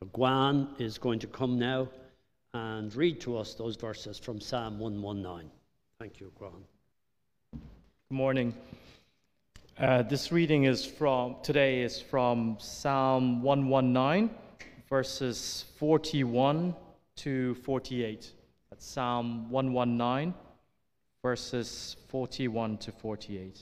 So 0.00 0.06
Gwan 0.12 0.74
is 0.78 0.98
going 0.98 1.18
to 1.20 1.26
come 1.26 1.58
now 1.58 1.88
and 2.52 2.94
read 2.94 3.18
to 3.22 3.38
us 3.38 3.54
those 3.54 3.76
verses 3.76 4.18
from 4.18 4.42
Psalm 4.42 4.78
119. 4.78 5.50
Thank 5.98 6.20
you, 6.20 6.30
Gwan. 6.38 6.64
Good 7.52 7.62
morning. 8.10 8.54
Uh, 9.78 10.02
this 10.02 10.30
reading 10.30 10.64
is 10.64 10.84
from 10.84 11.36
today 11.42 11.80
is 11.80 11.98
from 11.98 12.58
Psalm 12.60 13.42
119, 13.42 14.28
verses 14.90 15.64
41 15.78 16.76
to 17.16 17.54
48. 17.54 18.32
That's 18.68 18.84
Psalm 18.84 19.50
119, 19.50 20.34
verses 21.22 21.96
41 22.08 22.76
to 22.78 22.92
48. 22.92 23.60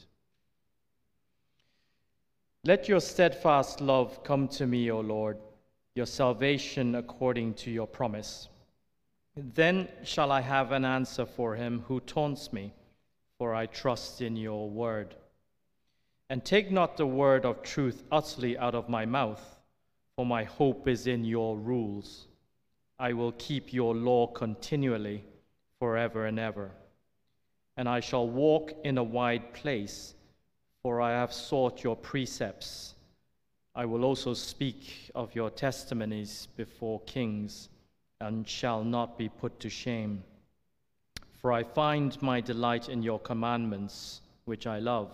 Let 2.64 2.88
your 2.88 3.00
steadfast 3.00 3.80
love 3.80 4.24
come 4.24 4.48
to 4.48 4.66
me, 4.66 4.90
O 4.90 4.98
Lord, 4.98 5.38
your 5.94 6.06
salvation 6.06 6.96
according 6.96 7.54
to 7.54 7.70
your 7.70 7.86
promise. 7.86 8.48
Then 9.36 9.88
shall 10.02 10.32
I 10.32 10.40
have 10.40 10.72
an 10.72 10.84
answer 10.84 11.24
for 11.24 11.54
him 11.54 11.84
who 11.86 12.00
taunts 12.00 12.52
me, 12.52 12.72
for 13.38 13.54
I 13.54 13.66
trust 13.66 14.20
in 14.20 14.36
your 14.36 14.68
word. 14.68 15.14
And 16.30 16.44
take 16.44 16.72
not 16.72 16.96
the 16.96 17.06
word 17.06 17.44
of 17.44 17.62
truth 17.62 18.02
utterly 18.10 18.58
out 18.58 18.74
of 18.74 18.88
my 18.88 19.06
mouth, 19.06 19.60
for 20.16 20.26
my 20.26 20.44
hope 20.44 20.88
is 20.88 21.06
in 21.06 21.24
your 21.24 21.56
rules. 21.56 22.26
I 22.98 23.12
will 23.12 23.32
keep 23.32 23.72
your 23.72 23.94
law 23.94 24.26
continually, 24.26 25.24
forever 25.78 26.26
and 26.26 26.38
ever. 26.38 26.70
And 27.76 27.88
I 27.88 28.00
shall 28.00 28.28
walk 28.28 28.72
in 28.84 28.98
a 28.98 29.02
wide 29.04 29.52
place, 29.52 30.14
for 30.82 31.00
I 31.00 31.10
have 31.12 31.32
sought 31.32 31.84
your 31.84 31.96
precepts. 31.96 32.93
I 33.76 33.84
will 33.84 34.04
also 34.04 34.34
speak 34.34 35.10
of 35.14 35.34
your 35.34 35.50
testimonies 35.50 36.48
before 36.56 37.00
kings, 37.00 37.68
and 38.20 38.48
shall 38.48 38.84
not 38.84 39.18
be 39.18 39.28
put 39.28 39.58
to 39.60 39.68
shame. 39.68 40.22
For 41.40 41.52
I 41.52 41.64
find 41.64 42.20
my 42.22 42.40
delight 42.40 42.88
in 42.88 43.02
your 43.02 43.18
commandments, 43.18 44.20
which 44.44 44.66
I 44.66 44.78
love. 44.78 45.10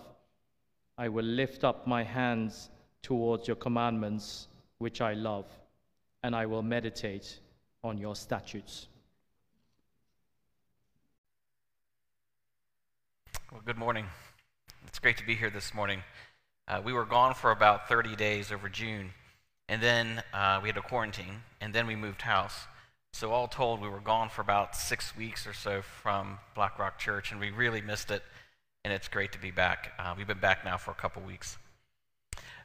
I 0.97 1.09
will 1.09 1.25
lift 1.25 1.63
up 1.63 1.87
my 1.87 2.03
hands 2.03 2.69
towards 3.01 3.47
your 3.47 3.55
commandments, 3.55 4.47
which 4.77 5.01
I 5.01 5.13
love, 5.13 5.45
and 6.21 6.35
I 6.35 6.45
will 6.45 6.61
meditate 6.61 7.39
on 7.83 7.97
your 7.97 8.15
statutes. 8.15 8.87
Well, 13.51 13.61
good 13.65 13.77
morning. 13.77 14.05
It's 14.87 14.99
great 14.99 15.17
to 15.17 15.25
be 15.25 15.35
here 15.35 15.49
this 15.49 15.73
morning. 15.73 16.03
Uh, 16.67 16.81
we 16.83 16.93
were 16.93 17.05
gone 17.05 17.33
for 17.33 17.51
about 17.51 17.89
30 17.89 18.15
days 18.15 18.51
over 18.51 18.69
June, 18.69 19.11
and 19.67 19.81
then 19.81 20.23
uh, 20.33 20.59
we 20.61 20.69
had 20.69 20.77
a 20.77 20.81
quarantine, 20.81 21.43
and 21.59 21.73
then 21.73 21.87
we 21.87 21.95
moved 21.95 22.21
house. 22.21 22.55
So, 23.13 23.31
all 23.31 23.47
told, 23.47 23.81
we 23.81 23.89
were 23.89 23.99
gone 23.99 24.29
for 24.29 24.41
about 24.41 24.75
six 24.75 25.15
weeks 25.17 25.45
or 25.45 25.53
so 25.53 25.81
from 25.81 26.39
Black 26.55 26.79
Rock 26.79 26.97
Church, 26.97 27.31
and 27.31 27.39
we 27.41 27.51
really 27.51 27.81
missed 27.81 28.09
it, 28.09 28.23
and 28.85 28.93
it's 28.93 29.07
great 29.07 29.33
to 29.33 29.39
be 29.39 29.51
back. 29.51 29.91
Uh, 29.99 30.13
we've 30.17 30.27
been 30.27 30.39
back 30.39 30.63
now 30.63 30.77
for 30.77 30.91
a 30.91 30.95
couple 30.95 31.21
weeks. 31.21 31.57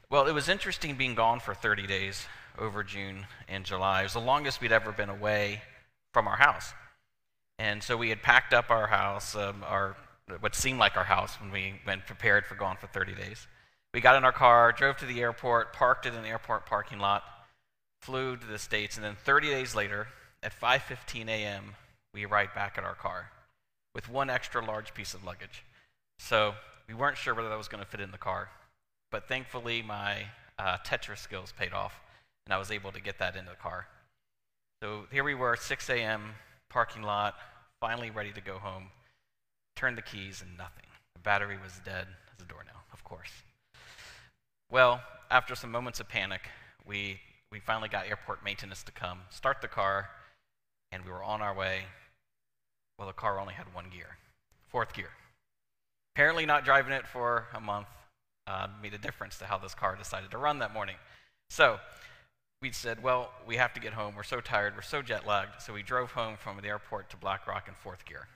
Well, 0.08 0.28
it 0.28 0.32
was 0.32 0.48
interesting 0.48 0.94
being 0.94 1.16
gone 1.16 1.40
for 1.40 1.52
30 1.52 1.88
days 1.88 2.26
over 2.58 2.84
June 2.84 3.26
and 3.48 3.64
July. 3.64 4.00
It 4.00 4.04
was 4.04 4.12
the 4.12 4.20
longest 4.20 4.60
we'd 4.60 4.70
ever 4.70 4.92
been 4.92 5.08
away 5.08 5.62
from 6.12 6.28
our 6.28 6.36
house. 6.36 6.72
And 7.58 7.82
so 7.82 7.96
we 7.96 8.10
had 8.10 8.22
packed 8.22 8.52
up 8.52 8.70
our 8.70 8.86
house, 8.86 9.34
um, 9.34 9.64
our 9.66 9.96
what 10.40 10.54
seemed 10.54 10.78
like 10.78 10.96
our 10.96 11.04
house 11.04 11.40
when 11.40 11.52
we 11.52 11.80
went 11.86 12.04
prepared 12.06 12.46
for 12.46 12.56
going 12.56 12.76
for 12.76 12.88
30 12.88 13.14
days. 13.14 13.46
We 13.96 14.02
got 14.02 14.16
in 14.16 14.26
our 14.26 14.32
car, 14.32 14.72
drove 14.72 14.98
to 14.98 15.06
the 15.06 15.22
airport, 15.22 15.72
parked 15.72 16.04
in 16.04 16.12
an 16.12 16.26
airport 16.26 16.66
parking 16.66 16.98
lot, 16.98 17.24
flew 18.02 18.36
to 18.36 18.46
the 18.46 18.58
States, 18.58 18.96
and 18.96 19.02
then 19.02 19.16
30 19.24 19.48
days 19.48 19.74
later, 19.74 20.08
at 20.42 20.52
5:15 20.52 21.28
a.m., 21.28 21.76
we 22.12 22.26
arrived 22.26 22.54
back 22.54 22.76
at 22.76 22.84
our 22.84 22.94
car 22.94 23.30
with 23.94 24.10
one 24.10 24.28
extra 24.28 24.62
large 24.62 24.92
piece 24.92 25.14
of 25.14 25.24
luggage. 25.24 25.64
So 26.18 26.56
we 26.86 26.92
weren't 26.92 27.16
sure 27.16 27.32
whether 27.32 27.48
that 27.48 27.56
was 27.56 27.68
going 27.68 27.82
to 27.82 27.88
fit 27.88 28.02
in 28.02 28.10
the 28.10 28.18
car, 28.18 28.50
but 29.10 29.28
thankfully 29.28 29.80
my 29.80 30.26
uh, 30.58 30.76
Tetris 30.84 31.20
skills 31.20 31.54
paid 31.58 31.72
off, 31.72 31.98
and 32.44 32.52
I 32.52 32.58
was 32.58 32.70
able 32.70 32.92
to 32.92 33.00
get 33.00 33.18
that 33.20 33.34
into 33.34 33.48
the 33.48 33.56
car. 33.56 33.88
So 34.82 35.06
here 35.10 35.24
we 35.24 35.34
were, 35.34 35.56
6 35.56 35.88
a.m., 35.88 36.34
parking 36.68 37.02
lot, 37.02 37.34
finally 37.80 38.10
ready 38.10 38.32
to 38.32 38.42
go 38.42 38.58
home. 38.58 38.90
Turned 39.74 39.96
the 39.96 40.02
keys 40.02 40.42
and 40.42 40.58
nothing. 40.58 40.84
The 41.14 41.20
battery 41.20 41.56
was 41.56 41.80
dead 41.82 42.08
as 42.30 42.44
a 42.44 42.46
doornail, 42.46 42.84
of 42.92 43.02
course. 43.02 43.32
Well, 44.70 45.00
after 45.30 45.54
some 45.54 45.70
moments 45.70 46.00
of 46.00 46.08
panic, 46.08 46.42
we, 46.84 47.20
we 47.52 47.60
finally 47.60 47.88
got 47.88 48.08
airport 48.08 48.44
maintenance 48.44 48.82
to 48.84 48.92
come, 48.92 49.20
start 49.30 49.62
the 49.62 49.68
car, 49.68 50.10
and 50.90 51.04
we 51.04 51.10
were 51.10 51.22
on 51.22 51.40
our 51.40 51.54
way. 51.54 51.82
Well, 52.98 53.06
the 53.06 53.14
car 53.14 53.38
only 53.38 53.54
had 53.54 53.72
one 53.74 53.86
gear, 53.90 54.16
fourth 54.68 54.94
gear. 54.94 55.10
Apparently, 56.14 56.46
not 56.46 56.64
driving 56.64 56.92
it 56.92 57.06
for 57.06 57.46
a 57.54 57.60
month 57.60 57.88
uh, 58.46 58.68
made 58.82 58.94
a 58.94 58.98
difference 58.98 59.38
to 59.38 59.44
how 59.44 59.58
this 59.58 59.74
car 59.74 59.96
decided 59.96 60.30
to 60.30 60.38
run 60.38 60.60
that 60.60 60.72
morning. 60.72 60.96
So 61.50 61.78
we 62.62 62.72
said, 62.72 63.02
well, 63.02 63.30
we 63.46 63.56
have 63.56 63.74
to 63.74 63.80
get 63.80 63.92
home. 63.92 64.14
We're 64.16 64.22
so 64.22 64.40
tired. 64.40 64.74
We're 64.74 64.82
so 64.82 65.02
jet 65.02 65.26
lagged. 65.26 65.60
So 65.60 65.72
we 65.72 65.82
drove 65.82 66.12
home 66.12 66.36
from 66.38 66.56
the 66.60 66.68
airport 66.68 67.10
to 67.10 67.16
Black 67.16 67.46
Rock 67.46 67.68
in 67.68 67.74
fourth 67.74 68.04
gear. 68.04 68.28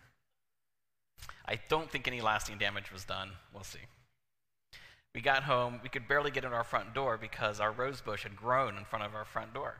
I 1.47 1.59
don't 1.69 1.91
think 1.91 2.07
any 2.07 2.21
lasting 2.21 2.59
damage 2.59 2.93
was 2.93 3.05
done. 3.05 3.31
We'll 3.55 3.65
see. 3.65 3.81
We 5.15 5.21
got 5.21 5.43
home. 5.43 5.81
We 5.83 5.89
could 5.89 6.07
barely 6.07 6.31
get 6.31 6.45
in 6.45 6.53
our 6.53 6.65
front 6.65 6.95
door 6.95 7.19
because 7.19 7.59
our 7.61 7.73
rose 7.73 8.01
bush 8.01 8.23
had 8.23 8.37
grown 8.37 8.77
in 8.77 8.85
front 8.85 9.05
of 9.05 9.15
our 9.15 9.25
front 9.25 9.53
door. 9.53 9.77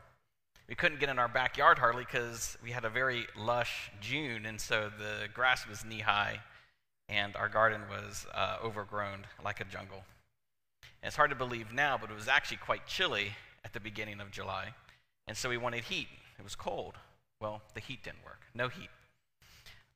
We 0.67 0.75
couldn't 0.75 0.99
get 0.99 1.09
in 1.09 1.19
our 1.19 1.27
backyard 1.27 1.79
hardly 1.79 2.05
because 2.05 2.57
we 2.63 2.71
had 2.71 2.85
a 2.85 2.89
very 2.89 3.27
lush 3.37 3.91
June, 3.99 4.45
and 4.45 4.59
so 4.59 4.89
the 4.97 5.27
grass 5.33 5.67
was 5.67 5.83
knee 5.83 5.99
high, 5.99 6.39
and 7.09 7.35
our 7.35 7.49
garden 7.49 7.81
was 7.89 8.25
uh, 8.33 8.57
overgrown 8.63 9.25
like 9.43 9.59
a 9.59 9.65
jungle. 9.65 10.03
And 11.01 11.07
it's 11.07 11.15
hard 11.15 11.29
to 11.31 11.35
believe 11.35 11.73
now, 11.73 11.97
but 11.99 12.09
it 12.09 12.15
was 12.15 12.27
actually 12.27 12.57
quite 12.57 12.87
chilly 12.87 13.33
at 13.65 13.73
the 13.73 13.79
beginning 13.79 14.21
of 14.21 14.31
July, 14.31 14.73
and 15.27 15.35
so 15.35 15.49
we 15.49 15.57
wanted 15.57 15.83
heat. 15.83 16.07
It 16.39 16.43
was 16.43 16.55
cold. 16.55 16.95
Well, 17.41 17.61
the 17.73 17.81
heat 17.81 18.03
didn't 18.03 18.23
work. 18.23 18.41
No 18.53 18.69
heat. 18.69 18.89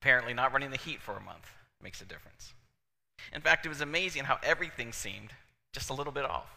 Apparently, 0.02 0.34
not 0.34 0.52
running 0.52 0.72
the 0.72 0.78
heat 0.78 1.02
for 1.02 1.16
a 1.16 1.22
month 1.22 1.52
makes 1.82 2.02
a 2.02 2.06
difference. 2.06 2.54
In 3.34 3.42
fact, 3.42 3.66
it 3.66 3.70
was 3.70 3.82
amazing 3.82 4.24
how 4.24 4.40
everything 4.44 4.92
seemed 4.92 5.32
just 5.74 5.90
a 5.90 5.94
little 5.94 6.14
bit 6.14 6.26
off. 6.26 6.50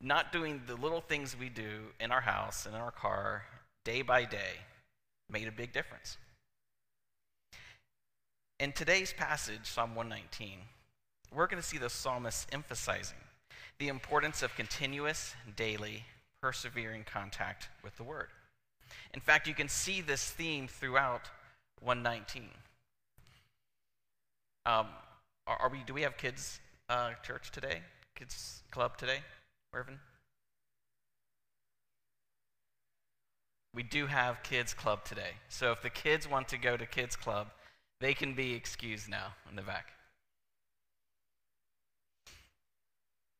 Not 0.00 0.32
doing 0.32 0.62
the 0.66 0.76
little 0.76 1.00
things 1.00 1.36
we 1.38 1.48
do 1.48 1.92
in 2.00 2.12
our 2.12 2.20
house 2.20 2.66
and 2.66 2.74
in 2.74 2.80
our 2.80 2.90
car 2.90 3.44
day 3.84 4.02
by 4.02 4.24
day 4.24 4.60
made 5.30 5.48
a 5.48 5.52
big 5.52 5.72
difference. 5.72 6.18
In 8.58 8.72
today's 8.72 9.12
passage, 9.12 9.60
Psalm 9.64 9.94
119, 9.94 10.58
we're 11.34 11.46
going 11.46 11.60
to 11.60 11.66
see 11.66 11.78
the 11.78 11.90
psalmist 11.90 12.48
emphasizing 12.52 13.18
the 13.78 13.88
importance 13.88 14.42
of 14.42 14.54
continuous, 14.54 15.34
daily, 15.56 16.04
persevering 16.40 17.04
contact 17.04 17.68
with 17.82 17.96
the 17.96 18.02
Word. 18.02 18.28
In 19.12 19.20
fact, 19.20 19.46
you 19.46 19.54
can 19.54 19.68
see 19.68 20.00
this 20.00 20.30
theme 20.30 20.68
throughout 20.68 21.28
119. 21.80 22.48
Um, 24.64 24.86
are, 25.46 25.56
are, 25.56 25.68
we? 25.68 25.78
Do 25.86 25.94
we 25.94 26.02
have 26.02 26.16
kids 26.16 26.60
uh, 26.88 27.10
church 27.22 27.50
today? 27.50 27.80
Kids 28.14 28.62
club 28.70 28.96
today, 28.96 29.18
Irvin? 29.72 29.98
We 33.74 33.82
do 33.82 34.06
have 34.06 34.42
kids 34.42 34.72
club 34.72 35.04
today. 35.04 35.32
So 35.48 35.70
if 35.72 35.82
the 35.82 35.90
kids 35.90 36.28
want 36.28 36.48
to 36.48 36.58
go 36.58 36.76
to 36.76 36.86
kids 36.86 37.14
club, 37.14 37.48
they 38.00 38.14
can 38.14 38.34
be 38.34 38.54
excused 38.54 39.08
now 39.08 39.34
in 39.50 39.56
the 39.56 39.62
back. 39.62 39.92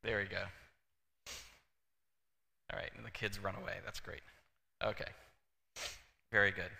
There 0.05 0.19
we 0.19 0.25
go. 0.25 0.43
All 2.73 2.79
right, 2.79 2.91
and 2.97 3.05
the 3.05 3.11
kids 3.11 3.43
run 3.43 3.55
away. 3.55 3.75
That's 3.85 4.01
great. 4.01 4.21
Okay. 4.85 5.11
Very 6.31 6.51
good. 6.51 6.71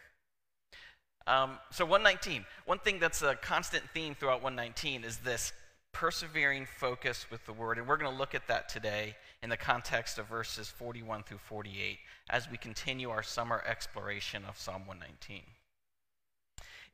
Um, 1.27 1.59
so 1.71 1.85
119. 1.85 2.45
One 2.67 2.79
thing 2.79 2.99
that's 2.99 3.23
a 3.23 3.35
constant 3.35 3.85
theme 3.93 4.15
throughout 4.15 4.43
119 4.43 5.05
is 5.05 5.19
this 5.19 5.53
persevering 5.93 6.67
focus 6.67 7.27
with 7.31 7.45
the 7.47 7.53
word. 7.53 7.79
And 7.79 7.89
we're 7.89 7.97
going 7.97 8.13
to 8.13 8.19
look 8.19 8.35
at 8.35 8.47
that 8.49 8.69
today 8.69 9.17
in 9.43 9.49
the 9.49 9.57
context 9.57 10.19
of 10.19 10.27
verses 10.27 10.69
41 10.69 11.23
through 11.23 11.39
48 11.39 11.99
as 12.29 12.51
we 12.51 12.59
continue 12.59 13.11
our 13.11 13.23
summer 13.23 13.63
exploration 13.67 14.45
of 14.47 14.59
Psalm 14.59 14.87
119. 14.87 15.41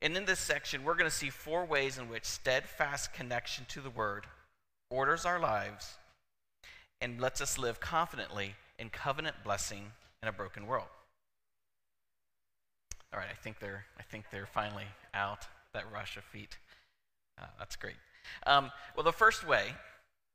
And 0.00 0.16
in 0.16 0.24
this 0.24 0.38
section, 0.38 0.84
we're 0.84 0.94
going 0.94 1.10
to 1.10 1.16
see 1.16 1.30
four 1.30 1.64
ways 1.64 1.98
in 1.98 2.08
which 2.08 2.24
steadfast 2.24 3.12
connection 3.12 3.64
to 3.68 3.80
the 3.80 3.90
word 3.90 4.26
orders 4.90 5.24
our 5.24 5.40
lives 5.40 5.96
and 7.00 7.20
lets 7.20 7.40
us 7.40 7.58
live 7.58 7.80
confidently 7.80 8.54
in 8.78 8.88
covenant 8.88 9.36
blessing 9.44 9.92
in 10.22 10.28
a 10.28 10.32
broken 10.32 10.66
world. 10.66 10.88
All 13.12 13.20
right, 13.20 13.28
I 13.30 13.34
think 13.34 13.58
they're, 13.58 13.84
I 13.98 14.02
think 14.02 14.26
they're 14.30 14.46
finally 14.46 14.86
out, 15.12 15.46
that 15.74 15.90
rush 15.92 16.16
of 16.16 16.24
feet. 16.24 16.58
Uh, 17.40 17.46
that's 17.58 17.76
great. 17.76 17.96
Um, 18.46 18.70
well, 18.96 19.04
the 19.04 19.12
first 19.12 19.46
way, 19.46 19.74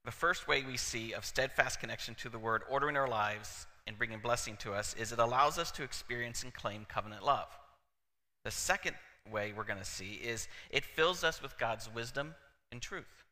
the 0.06 0.12
first 0.12 0.48
way 0.48 0.64
we 0.64 0.78
see 0.78 1.14
of 1.14 1.26
steadfast 1.26 1.80
connection 1.80 2.16
to 2.16 2.30
the 2.30 2.40
word 2.40 2.62
ordering 2.70 2.96
our 2.96 3.08
lives 3.08 3.66
and 3.88 3.98
bringing 3.98 4.20
blessing 4.20 4.58
to 4.58 4.74
us 4.74 4.96
is 5.00 5.12
it 5.12 5.20
allows 5.20 5.58
us 5.58 5.72
to 5.72 5.84
experience 5.84 6.44
and 6.44 6.54
claim 6.54 6.86
covenant 6.88 7.26
love. 7.26 7.48
The 8.46 8.52
second 8.52 8.96
way 9.32 9.54
we're 9.56 9.64
going 9.64 9.80
to 9.80 9.86
see 9.86 10.14
is 10.24 10.48
it 10.70 10.86
fills 10.86 11.24
us 11.24 11.42
with 11.42 11.58
God's 11.58 11.94
wisdom 11.94 12.36
and 12.72 12.82
truth. 12.82 13.24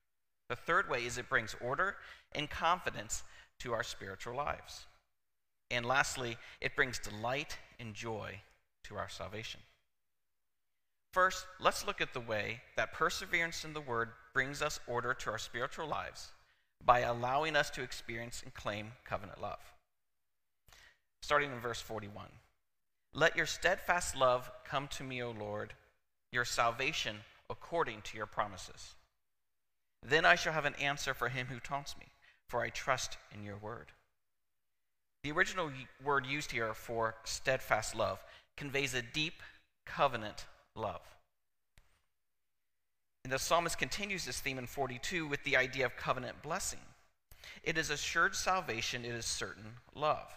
The 0.50 0.56
third 0.56 0.90
way 0.90 1.06
is 1.06 1.18
it 1.18 1.30
brings 1.30 1.56
order 1.62 1.98
and 2.34 2.50
confidence 2.50 3.24
to 3.60 3.74
our 3.74 3.84
spiritual 3.84 4.36
lives. 4.36 4.86
And 5.72 5.86
lastly, 5.86 6.38
it 6.62 6.76
brings 6.76 7.00
delight 7.00 7.58
and 7.80 7.94
joy 7.94 8.42
to 8.88 8.98
our 8.98 9.10
salvation. 9.10 9.60
First, 11.12 11.46
let's 11.60 11.88
look 11.88 12.02
at 12.02 12.14
the 12.14 12.20
way 12.20 12.62
that 12.76 12.94
perseverance 12.94 13.64
in 13.64 13.74
the 13.74 13.82
Word 13.82 14.10
brings 14.34 14.62
us 14.62 14.80
order 14.86 15.14
to 15.14 15.30
our 15.32 15.38
spiritual 15.38 15.88
lives 15.88 16.32
by 16.84 17.00
allowing 17.00 17.56
us 17.56 17.70
to 17.72 17.84
experience 17.84 18.42
and 18.44 18.54
claim 18.54 18.92
covenant 19.06 19.42
love. 19.42 19.60
Starting 21.22 21.52
in 21.52 21.60
verse 21.60 21.82
41 21.82 22.28
Let 23.14 23.38
your 23.38 23.46
steadfast 23.46 24.16
love 24.16 24.52
come 24.66 24.88
to 24.90 25.04
me, 25.04 25.24
O 25.24 25.32
Lord, 25.32 25.74
your 26.32 26.46
salvation 26.46 27.18
according 27.50 28.02
to 28.02 28.18
your 28.18 28.26
promises. 28.26 28.96
Then 30.04 30.26
I 30.26 30.36
shall 30.36 30.54
have 30.54 30.66
an 30.66 30.76
answer 30.76 31.14
for 31.14 31.30
him 31.30 31.48
who 31.48 31.60
taunts 31.60 31.96
me, 31.98 32.08
for 32.48 32.62
I 32.62 32.70
trust 32.70 33.18
in 33.34 33.44
your 33.44 33.58
word. 33.58 33.88
The 35.24 35.32
original 35.32 35.72
word 36.04 36.26
used 36.28 36.52
here 36.52 36.74
for 36.74 37.16
steadfast 37.24 37.96
love 37.96 38.20
conveys 38.58 38.94
a 38.94 39.02
deep 39.02 39.42
covenant 39.86 40.46
love. 40.76 41.02
And 43.24 43.34
the 43.34 43.40
psalmist 43.40 43.78
continues 43.78 44.26
this 44.26 44.40
theme 44.40 44.60
in 44.60 44.68
42 44.68 45.28
with 45.28 45.44
the 45.44 45.58
idea 45.58 45.86
of 45.86 45.98
covenant 45.98 46.42
blessing. 46.42 46.80
It 47.64 47.78
is 47.78 47.90
assured 47.90 48.36
salvation, 48.36 49.04
it 49.04 49.16
is 49.16 49.26
certain 49.26 49.78
love. 49.96 50.28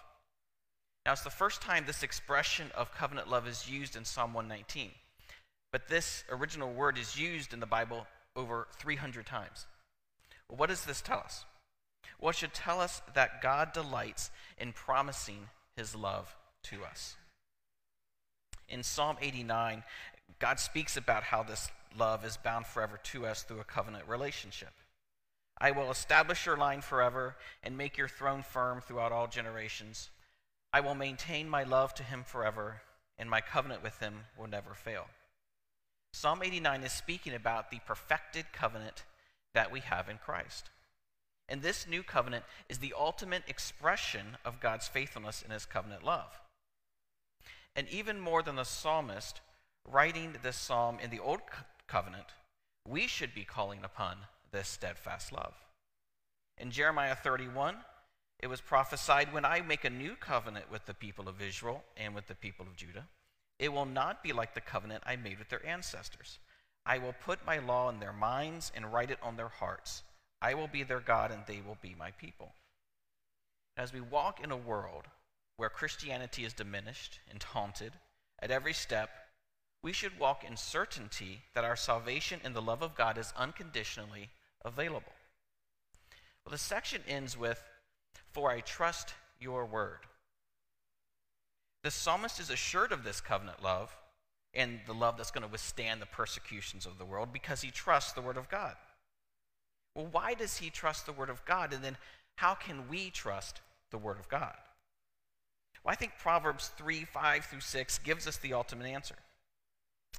Now, 1.04 1.12
it's 1.12 1.22
the 1.22 1.30
first 1.30 1.62
time 1.62 1.84
this 1.86 2.02
expression 2.02 2.70
of 2.74 2.94
covenant 2.94 3.28
love 3.28 3.46
is 3.46 3.68
used 3.68 3.96
in 3.96 4.04
Psalm 4.04 4.34
119. 4.34 4.90
But 5.72 5.88
this 5.88 6.24
original 6.30 6.72
word 6.72 6.98
is 6.98 7.18
used 7.18 7.52
in 7.52 7.60
the 7.60 7.66
Bible 7.66 8.06
over 8.36 8.68
300 8.78 9.26
times. 9.26 9.66
Well, 10.48 10.58
what 10.58 10.68
does 10.68 10.84
this 10.84 11.00
tell 11.00 11.18
us? 11.18 11.44
Well, 12.20 12.30
it 12.30 12.36
should 12.36 12.54
tell 12.54 12.80
us 12.80 13.02
that 13.14 13.42
God 13.42 13.72
delights 13.72 14.30
in 14.56 14.72
promising 14.72 15.48
his 15.76 15.94
love 15.94 16.34
to 16.64 16.84
us. 16.84 17.16
In 18.68 18.82
Psalm 18.82 19.16
89, 19.20 19.82
God 20.38 20.60
speaks 20.60 20.96
about 20.96 21.22
how 21.22 21.42
this 21.42 21.70
love 21.96 22.24
is 22.24 22.36
bound 22.36 22.66
forever 22.66 22.98
to 23.02 23.26
us 23.26 23.42
through 23.42 23.60
a 23.60 23.64
covenant 23.64 24.04
relationship. 24.06 24.72
I 25.60 25.70
will 25.72 25.90
establish 25.90 26.46
your 26.46 26.56
line 26.56 26.82
forever 26.82 27.36
and 27.62 27.76
make 27.76 27.96
your 27.96 28.08
throne 28.08 28.42
firm 28.42 28.80
throughout 28.80 29.10
all 29.10 29.26
generations. 29.26 30.10
I 30.72 30.80
will 30.80 30.94
maintain 30.94 31.48
my 31.48 31.64
love 31.64 31.94
to 31.94 32.02
him 32.02 32.22
forever, 32.24 32.82
and 33.18 33.28
my 33.28 33.40
covenant 33.40 33.82
with 33.82 33.98
him 33.98 34.20
will 34.38 34.46
never 34.46 34.74
fail. 34.74 35.06
Psalm 36.12 36.42
89 36.42 36.84
is 36.84 36.92
speaking 36.92 37.34
about 37.34 37.70
the 37.70 37.80
perfected 37.86 38.46
covenant 38.52 39.04
that 39.54 39.72
we 39.72 39.80
have 39.80 40.08
in 40.08 40.18
Christ. 40.18 40.70
And 41.48 41.62
this 41.62 41.86
new 41.88 42.02
covenant 42.02 42.44
is 42.68 42.78
the 42.78 42.94
ultimate 42.96 43.42
expression 43.48 44.36
of 44.44 44.60
God's 44.60 44.86
faithfulness 44.86 45.42
in 45.42 45.50
his 45.50 45.64
covenant 45.64 46.04
love. 46.04 46.38
And 47.78 47.88
even 47.90 48.18
more 48.18 48.42
than 48.42 48.56
the 48.56 48.64
psalmist 48.64 49.40
writing 49.86 50.34
this 50.42 50.56
psalm 50.56 50.98
in 51.00 51.10
the 51.10 51.20
old 51.20 51.42
covenant, 51.86 52.26
we 52.84 53.06
should 53.06 53.32
be 53.32 53.44
calling 53.44 53.84
upon 53.84 54.16
this 54.50 54.66
steadfast 54.66 55.32
love. 55.32 55.54
In 56.58 56.72
Jeremiah 56.72 57.14
31, 57.14 57.76
it 58.40 58.48
was 58.48 58.60
prophesied 58.60 59.32
when 59.32 59.44
I 59.44 59.60
make 59.60 59.84
a 59.84 59.90
new 59.90 60.16
covenant 60.16 60.72
with 60.72 60.86
the 60.86 60.92
people 60.92 61.28
of 61.28 61.40
Israel 61.40 61.84
and 61.96 62.16
with 62.16 62.26
the 62.26 62.34
people 62.34 62.66
of 62.66 62.74
Judah 62.74 63.06
it 63.60 63.72
will 63.72 63.86
not 63.86 64.24
be 64.24 64.32
like 64.32 64.54
the 64.54 64.60
covenant 64.60 65.04
I 65.06 65.14
made 65.14 65.38
with 65.38 65.48
their 65.48 65.64
ancestors. 65.64 66.40
I 66.84 66.98
will 66.98 67.14
put 67.24 67.46
my 67.46 67.58
law 67.58 67.88
in 67.90 68.00
their 68.00 68.12
minds 68.12 68.72
and 68.74 68.92
write 68.92 69.10
it 69.10 69.18
on 69.22 69.36
their 69.36 69.48
hearts. 69.48 70.02
I 70.40 70.54
will 70.54 70.68
be 70.68 70.84
their 70.84 71.00
God, 71.00 71.32
and 71.32 71.42
they 71.46 71.60
will 71.66 71.78
be 71.82 71.94
my 71.98 72.12
people. 72.12 72.54
As 73.76 73.92
we 73.92 74.00
walk 74.00 74.42
in 74.42 74.50
a 74.50 74.56
world 74.56 75.04
where 75.58 75.68
Christianity 75.68 76.44
is 76.44 76.54
diminished 76.54 77.18
and 77.30 77.38
taunted 77.38 77.92
at 78.40 78.50
every 78.50 78.72
step, 78.72 79.10
we 79.82 79.92
should 79.92 80.18
walk 80.18 80.44
in 80.44 80.56
certainty 80.56 81.42
that 81.54 81.64
our 81.64 81.76
salvation 81.76 82.40
in 82.42 82.54
the 82.54 82.62
love 82.62 82.82
of 82.82 82.94
God 82.94 83.18
is 83.18 83.34
unconditionally 83.36 84.30
available. 84.64 85.12
Well, 86.44 86.52
the 86.52 86.58
section 86.58 87.02
ends 87.06 87.36
with, 87.36 87.62
For 88.32 88.50
I 88.50 88.60
trust 88.60 89.14
your 89.40 89.66
word. 89.66 89.98
The 91.82 91.90
psalmist 91.90 92.40
is 92.40 92.50
assured 92.50 92.92
of 92.92 93.04
this 93.04 93.20
covenant 93.20 93.62
love 93.62 93.94
and 94.54 94.80
the 94.86 94.94
love 94.94 95.16
that's 95.16 95.30
going 95.30 95.44
to 95.44 95.50
withstand 95.50 96.00
the 96.00 96.06
persecutions 96.06 96.86
of 96.86 96.98
the 96.98 97.04
world 97.04 97.32
because 97.32 97.60
he 97.60 97.70
trusts 97.70 98.12
the 98.12 98.22
Word 98.22 98.36
of 98.36 98.48
God. 98.48 98.74
Well, 99.94 100.08
why 100.10 100.34
does 100.34 100.56
he 100.56 100.70
trust 100.70 101.06
the 101.06 101.12
Word 101.12 101.30
of 101.30 101.44
God? 101.44 101.72
And 101.72 101.84
then 101.84 101.96
how 102.36 102.54
can 102.54 102.88
we 102.88 103.10
trust 103.10 103.60
the 103.90 103.98
Word 103.98 104.18
of 104.18 104.28
God? 104.28 104.54
Well, 105.88 105.94
I 105.94 105.96
think 105.96 106.18
Proverbs 106.18 106.70
3 106.76 107.04
5 107.04 107.46
through 107.46 107.60
6 107.60 107.98
gives 108.00 108.26
us 108.26 108.36
the 108.36 108.52
ultimate 108.52 108.88
answer. 108.88 109.14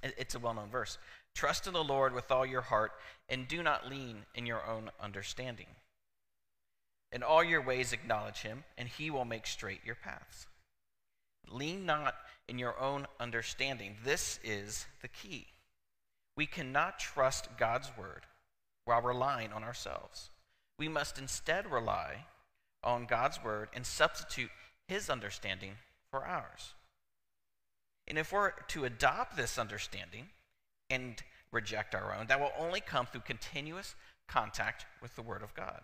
It's 0.02 0.34
a 0.34 0.40
well 0.40 0.56
known 0.56 0.72
verse. 0.72 0.98
Trust 1.36 1.68
in 1.68 1.74
the 1.74 1.84
Lord 1.84 2.16
with 2.16 2.32
all 2.32 2.44
your 2.44 2.64
heart 2.64 2.94
and 3.30 3.48
do 3.48 3.62
not 3.62 3.88
lean 3.88 4.26
in 4.34 4.48
your 4.48 4.66
own 4.66 4.90
understanding. 5.00 5.68
In 7.12 7.22
all 7.22 7.44
your 7.44 7.62
ways 7.62 7.94
acknowledge 7.94 8.40
him, 8.40 8.64
and 8.80 8.90
he 8.90 9.12
will 9.12 9.26
make 9.26 9.46
straight 9.46 9.82
your 9.86 9.94
paths. 9.94 10.48
Lean 11.48 11.86
not 11.86 12.16
in 12.48 12.58
your 12.58 12.80
own 12.80 13.06
understanding. 13.20 13.96
This 14.04 14.40
is 14.44 14.88
the 15.04 15.08
key. 15.08 15.46
We 16.36 16.48
cannot 16.48 16.98
trust 16.98 17.48
God's 17.60 17.92
word 17.96 18.26
while 18.86 19.04
relying 19.04 19.54
on 19.54 19.64
ourselves. 19.64 20.32
We 20.80 20.88
must 20.88 21.20
instead 21.20 21.72
rely 21.72 22.26
on 22.84 23.06
God's 23.06 23.44
word 23.44 23.70
and 23.76 23.86
substitute 23.86 24.50
his 24.90 25.10
understanding 25.10 25.74
for 26.12 26.26
ours. 26.26 26.74
And 28.08 28.18
if 28.18 28.34
we're 28.34 28.52
to 28.70 28.86
adopt 28.86 29.38
this 29.38 29.60
understanding 29.60 30.30
and 30.90 31.22
reject 31.52 31.94
our 31.94 32.16
own, 32.16 32.28
that 32.28 32.40
will 32.40 32.52
only 32.58 32.82
come 32.82 33.06
through 33.06 33.22
continuous 33.22 33.96
contact 34.28 34.86
with 35.02 35.16
the 35.16 35.22
Word 35.22 35.44
of 35.44 35.54
God. 35.54 35.82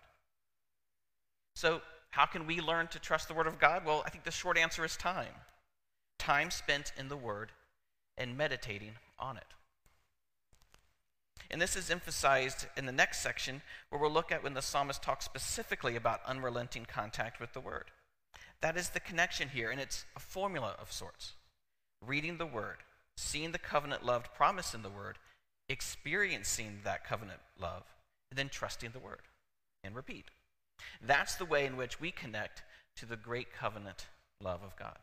So, 1.54 1.80
how 2.10 2.26
can 2.26 2.46
we 2.46 2.60
learn 2.60 2.88
to 2.88 2.98
trust 2.98 3.28
the 3.28 3.34
Word 3.34 3.46
of 3.46 3.58
God? 3.58 3.84
Well, 3.84 4.02
I 4.04 4.10
think 4.10 4.24
the 4.24 4.30
short 4.30 4.58
answer 4.58 4.84
is 4.84 4.96
time 4.96 5.34
time 6.18 6.50
spent 6.50 6.92
in 6.98 7.08
the 7.08 7.16
Word 7.16 7.52
and 8.16 8.36
meditating 8.36 8.92
on 9.18 9.36
it. 9.36 9.44
And 11.50 11.60
this 11.60 11.76
is 11.76 11.90
emphasized 11.90 12.66
in 12.76 12.86
the 12.86 12.92
next 12.92 13.20
section, 13.20 13.62
where 13.90 14.00
we'll 14.00 14.10
look 14.10 14.32
at 14.32 14.42
when 14.42 14.54
the 14.54 14.62
psalmist 14.62 15.02
talks 15.02 15.24
specifically 15.24 15.94
about 15.94 16.24
unrelenting 16.26 16.86
contact 16.86 17.38
with 17.38 17.52
the 17.52 17.60
Word. 17.60 17.90
That 18.62 18.76
is 18.76 18.90
the 18.90 19.00
connection 19.00 19.48
here, 19.48 19.70
and 19.70 19.80
it's 19.80 20.04
a 20.16 20.20
formula 20.20 20.74
of 20.80 20.92
sorts. 20.92 21.34
Reading 22.04 22.38
the 22.38 22.46
Word, 22.46 22.78
seeing 23.16 23.52
the 23.52 23.58
covenant 23.58 24.04
loved 24.04 24.32
promise 24.34 24.74
in 24.74 24.82
the 24.82 24.90
Word, 24.90 25.18
experiencing 25.68 26.80
that 26.84 27.04
covenant 27.04 27.40
love, 27.60 27.84
and 28.30 28.38
then 28.38 28.48
trusting 28.48 28.90
the 28.92 28.98
Word. 28.98 29.22
And 29.84 29.94
repeat. 29.94 30.26
That's 31.06 31.36
the 31.36 31.44
way 31.44 31.64
in 31.64 31.76
which 31.76 32.00
we 32.00 32.10
connect 32.10 32.62
to 32.96 33.06
the 33.06 33.16
great 33.16 33.52
covenant 33.52 34.06
love 34.42 34.62
of 34.64 34.76
God. 34.76 34.98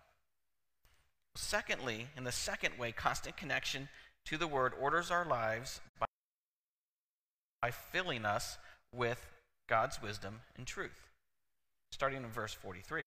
Secondly, 1.35 2.07
in 2.17 2.25
the 2.25 2.31
second 2.31 2.77
way, 2.77 2.91
constant 2.91 3.37
connection 3.37 3.87
to 4.25 4.37
the 4.37 4.47
Word 4.47 4.73
orders 4.79 5.09
our 5.09 5.25
lives 5.25 5.79
by, 5.99 7.71
filling 7.71 8.25
us 8.25 8.57
with 8.93 9.25
God's 9.69 10.01
wisdom 10.01 10.41
and 10.57 10.67
truth. 10.67 11.09
Starting 11.91 12.23
in 12.23 12.29
verse 12.29 12.53
43. 12.53 13.01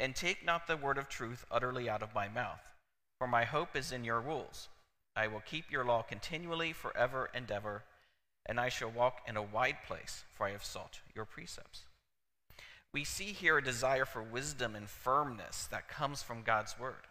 And 0.00 0.14
take 0.14 0.44
not 0.44 0.66
the 0.66 0.76
word 0.76 0.98
of 0.98 1.08
truth 1.08 1.44
utterly 1.50 1.88
out 1.88 2.02
of 2.02 2.14
my 2.14 2.28
mouth, 2.28 2.60
for 3.18 3.26
my 3.26 3.44
hope 3.44 3.74
is 3.74 3.90
in 3.92 4.04
your 4.04 4.20
rules. 4.20 4.68
I 5.16 5.26
will 5.26 5.42
keep 5.44 5.70
your 5.70 5.84
law 5.84 6.02
continually 6.02 6.72
forever 6.72 7.30
and 7.34 7.50
ever, 7.50 7.82
and 8.46 8.60
I 8.60 8.68
shall 8.68 8.90
walk 8.90 9.22
in 9.26 9.36
a 9.36 9.42
wide 9.42 9.78
place, 9.86 10.24
for 10.32 10.46
I 10.46 10.52
have 10.52 10.64
sought 10.64 11.00
your 11.14 11.24
precepts 11.24 11.82
we 12.92 13.04
see 13.04 13.32
here 13.32 13.58
a 13.58 13.62
desire 13.62 14.04
for 14.04 14.22
wisdom 14.22 14.74
and 14.74 14.88
firmness 14.88 15.66
that 15.66 15.88
comes 15.88 16.22
from 16.22 16.42
God's 16.42 16.78
word, 16.78 17.06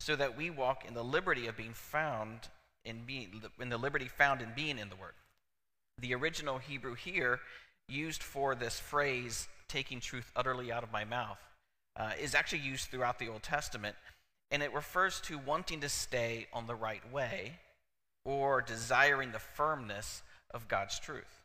so 0.00 0.16
that 0.16 0.36
we 0.36 0.50
walk 0.50 0.84
in 0.86 0.94
the 0.94 1.04
liberty 1.04 1.46
of 1.46 1.56
being 1.56 1.72
found 1.72 2.48
in 2.84 3.04
being 3.04 3.42
in 3.60 3.68
the 3.68 3.78
liberty 3.78 4.06
found 4.06 4.40
in 4.40 4.52
being 4.54 4.78
in 4.78 4.88
the 4.88 4.96
word. 4.96 5.14
The 6.00 6.14
original 6.14 6.58
Hebrew 6.58 6.94
here 6.94 7.40
used 7.88 8.22
for 8.22 8.54
this 8.54 8.78
phrase 8.78 9.48
taking 9.68 10.00
truth 10.00 10.30
utterly 10.36 10.70
out 10.70 10.82
of 10.82 10.92
my 10.92 11.04
mouth 11.04 11.38
uh, 11.98 12.12
is 12.20 12.34
actually 12.34 12.60
used 12.60 12.86
throughout 12.86 13.18
the 13.18 13.28
Old 13.28 13.42
Testament, 13.42 13.96
and 14.50 14.62
it 14.62 14.72
refers 14.72 15.20
to 15.22 15.38
wanting 15.38 15.80
to 15.80 15.88
stay 15.88 16.46
on 16.52 16.66
the 16.66 16.74
right 16.74 17.02
way 17.12 17.58
or 18.24 18.62
desiring 18.62 19.32
the 19.32 19.38
firmness 19.38 20.22
of 20.52 20.68
God's 20.68 20.98
truth. 20.98 21.42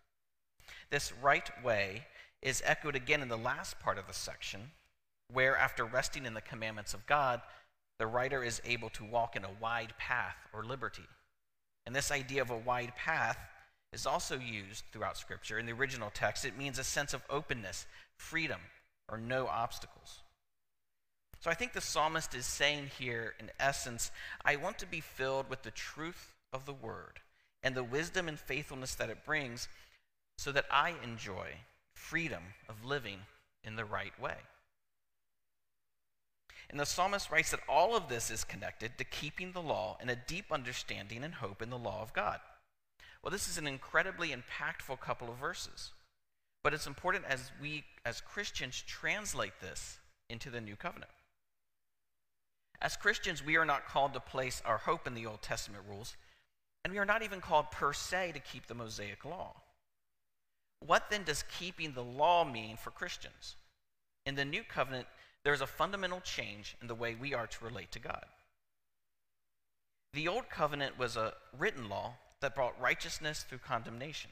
This 0.90 1.12
right 1.22 1.50
way 1.64 2.06
is 2.42 2.62
echoed 2.66 2.96
again 2.96 3.22
in 3.22 3.30
the 3.30 3.38
last 3.38 3.80
part 3.80 3.98
of 3.98 4.08
the 4.08 4.14
section, 4.14 4.72
where 5.32 5.58
after 5.58 5.86
resting 5.86 6.26
in 6.26 6.34
the 6.34 6.42
commandments 6.42 6.94
of 6.94 7.06
God, 7.08 7.42
the 8.00 8.08
writer 8.08 8.44
is 8.44 8.62
able 8.66 8.90
to 8.90 9.04
walk 9.04 9.36
in 9.36 9.44
a 9.44 9.50
wide 9.62 9.94
path 9.98 10.36
or 10.54 10.64
liberty. 10.64 11.08
And 11.86 11.96
this 11.96 12.12
idea 12.12 12.42
of 12.42 12.50
a 12.50 12.58
wide 12.58 12.96
path 12.96 13.38
is 13.92 14.06
also 14.06 14.38
used 14.38 14.84
throughout 14.92 15.18
Scripture. 15.18 15.60
In 15.60 15.66
the 15.66 15.74
original 15.74 16.12
text, 16.14 16.46
it 16.46 16.58
means 16.58 16.80
a 16.80 16.84
sense 16.84 17.14
of 17.14 17.24
openness, 17.30 17.86
freedom, 18.18 18.60
or 19.10 19.18
no 19.18 19.48
obstacles. 19.48 20.22
So 21.44 21.52
I 21.52 21.56
think 21.56 21.74
the 21.74 21.82
psalmist 21.82 22.34
is 22.36 22.46
saying 22.46 22.92
here, 22.98 23.34
in 23.38 23.52
essence, 23.60 24.12
I 24.46 24.56
want 24.56 24.80
to 24.80 24.86
be 24.86 25.02
filled 25.02 25.50
with 25.50 25.64
the 25.64 25.72
truth 25.72 26.34
of 26.54 26.66
the 26.66 26.72
word 26.72 27.20
and 27.62 27.76
the 27.76 27.84
wisdom 27.84 28.30
and 28.30 28.40
faithfulness 28.40 28.96
that 28.96 29.10
it 29.10 29.26
brings 29.26 29.68
so 30.38 30.54
that 30.54 30.64
I 30.72 30.94
enjoy 31.04 31.50
freedom 31.94 32.44
of 32.70 32.86
living 32.86 33.20
in 33.62 33.76
the 33.76 33.84
right 33.84 34.18
way. 34.22 34.38
And 36.70 36.80
the 36.80 36.86
psalmist 36.86 37.30
writes 37.30 37.52
that 37.52 37.60
all 37.68 37.94
of 37.94 38.08
this 38.08 38.32
is 38.32 38.46
connected 38.46 38.98
to 38.98 39.04
keeping 39.04 39.52
the 39.52 39.62
law 39.62 39.98
and 40.00 40.10
a 40.10 40.16
deep 40.16 40.46
understanding 40.50 41.26
and 41.26 41.34
hope 41.34 41.62
in 41.62 41.70
the 41.70 41.78
law 41.78 42.02
of 42.02 42.14
God. 42.14 42.40
Well, 43.22 43.32
this 43.32 43.50
is 43.50 43.58
an 43.58 43.68
incredibly 43.68 44.30
impactful 44.30 45.02
couple 45.02 45.30
of 45.30 45.36
verses. 45.36 45.92
But 46.64 46.74
it's 46.74 46.88
important 46.88 47.26
as 47.28 47.52
we, 47.62 47.84
as 48.06 48.22
Christians, 48.22 48.82
translate 48.88 49.60
this 49.60 50.00
into 50.30 50.50
the 50.50 50.62
new 50.62 50.78
covenant. 50.78 51.12
As 52.84 52.98
Christians, 52.98 53.44
we 53.44 53.56
are 53.56 53.64
not 53.64 53.88
called 53.88 54.14
to 54.14 54.20
place 54.20 54.62
our 54.66 54.78
hope 54.78 55.08
in 55.08 55.16
the 55.16 55.26
Old 55.26 55.42
Testament 55.42 55.86
rules, 55.90 56.18
and 56.84 56.92
we 56.92 57.00
are 57.00 57.06
not 57.06 57.24
even 57.24 57.40
called 57.40 57.72
per 57.72 57.94
se 57.94 58.34
to 58.34 58.40
keep 58.40 58.68
the 58.68 58.76
Mosaic 58.76 59.24
law. 59.24 59.56
What 60.86 61.10
then 61.10 61.24
does 61.24 61.46
keeping 61.58 61.94
the 61.94 62.04
law 62.04 62.44
mean 62.44 62.76
for 62.76 62.92
Christians? 62.92 63.56
In 64.26 64.36
the 64.36 64.44
new 64.44 64.64
covenant, 64.64 65.08
there's 65.46 65.62
a 65.62 65.68
fundamental 65.68 66.20
change 66.20 66.76
in 66.82 66.88
the 66.88 66.96
way 66.96 67.16
we 67.16 67.34
are 67.34 67.48
to 67.48 67.66
relate 67.66 67.94
to 67.94 68.00
God. 68.00 68.26
The 70.12 70.28
old 70.28 70.50
covenant 70.50 71.00
was 71.00 71.16
a 71.16 71.34
written 71.58 71.88
law 71.88 72.16
that 72.42 72.54
brought 72.54 72.80
righteousness 72.82 73.46
through 73.48 73.60
condemnation. 73.60 74.30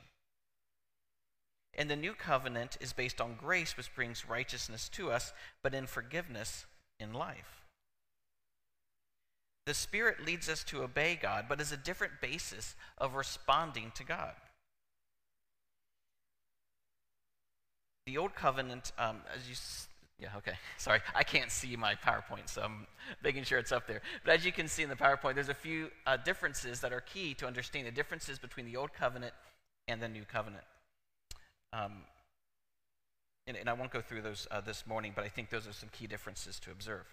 And 1.73 1.89
the 1.89 1.95
new 1.95 2.13
covenant 2.13 2.77
is 2.81 2.91
based 2.91 3.21
on 3.21 3.35
grace, 3.39 3.77
which 3.77 3.95
brings 3.95 4.27
righteousness 4.27 4.89
to 4.89 5.09
us, 5.09 5.31
but 5.63 5.73
in 5.73 5.87
forgiveness 5.87 6.65
in 6.99 7.13
life. 7.13 7.60
The 9.65 9.73
Spirit 9.73 10.25
leads 10.25 10.49
us 10.49 10.63
to 10.65 10.83
obey 10.83 11.19
God, 11.21 11.45
but 11.47 11.61
is 11.61 11.71
a 11.71 11.77
different 11.77 12.13
basis 12.21 12.75
of 12.97 13.15
responding 13.15 13.91
to 13.95 14.03
God. 14.03 14.33
The 18.07 18.17
Old 18.17 18.33
Covenant, 18.33 18.91
um, 18.97 19.21
as 19.35 19.47
you 19.47 19.55
yeah, 20.21 20.29
okay. 20.37 20.53
Sorry, 20.77 20.99
I 21.15 21.23
can't 21.23 21.51
see 21.51 21.75
my 21.75 21.95
PowerPoint, 21.95 22.47
so 22.47 22.61
I'm 22.61 22.87
making 23.23 23.43
sure 23.43 23.57
it's 23.57 23.71
up 23.71 23.87
there. 23.87 24.01
But 24.23 24.35
as 24.35 24.45
you 24.45 24.51
can 24.51 24.67
see 24.67 24.83
in 24.83 24.89
the 24.89 24.95
PowerPoint, 24.95 25.35
there's 25.35 25.49
a 25.49 25.53
few 25.53 25.89
uh, 26.05 26.17
differences 26.17 26.79
that 26.81 26.93
are 26.93 27.01
key 27.01 27.33
to 27.35 27.47
understanding 27.47 27.91
the 27.91 27.95
differences 27.95 28.37
between 28.37 28.65
the 28.65 28.77
Old 28.77 28.93
Covenant 28.93 29.33
and 29.87 30.01
the 30.01 30.07
New 30.07 30.23
Covenant. 30.23 30.63
Um, 31.73 32.03
and, 33.47 33.57
and, 33.57 33.69
I 33.69 33.73
won't 33.73 33.91
go 33.91 34.01
through 34.01 34.21
those 34.21 34.47
uh, 34.51 34.61
this 34.61 34.85
morning, 34.85 35.13
but 35.15 35.23
I 35.23 35.29
think 35.29 35.49
those 35.49 35.67
are 35.67 35.73
some 35.73 35.89
key 35.89 36.05
differences 36.05 36.59
to 36.59 36.71
observe. 36.71 37.05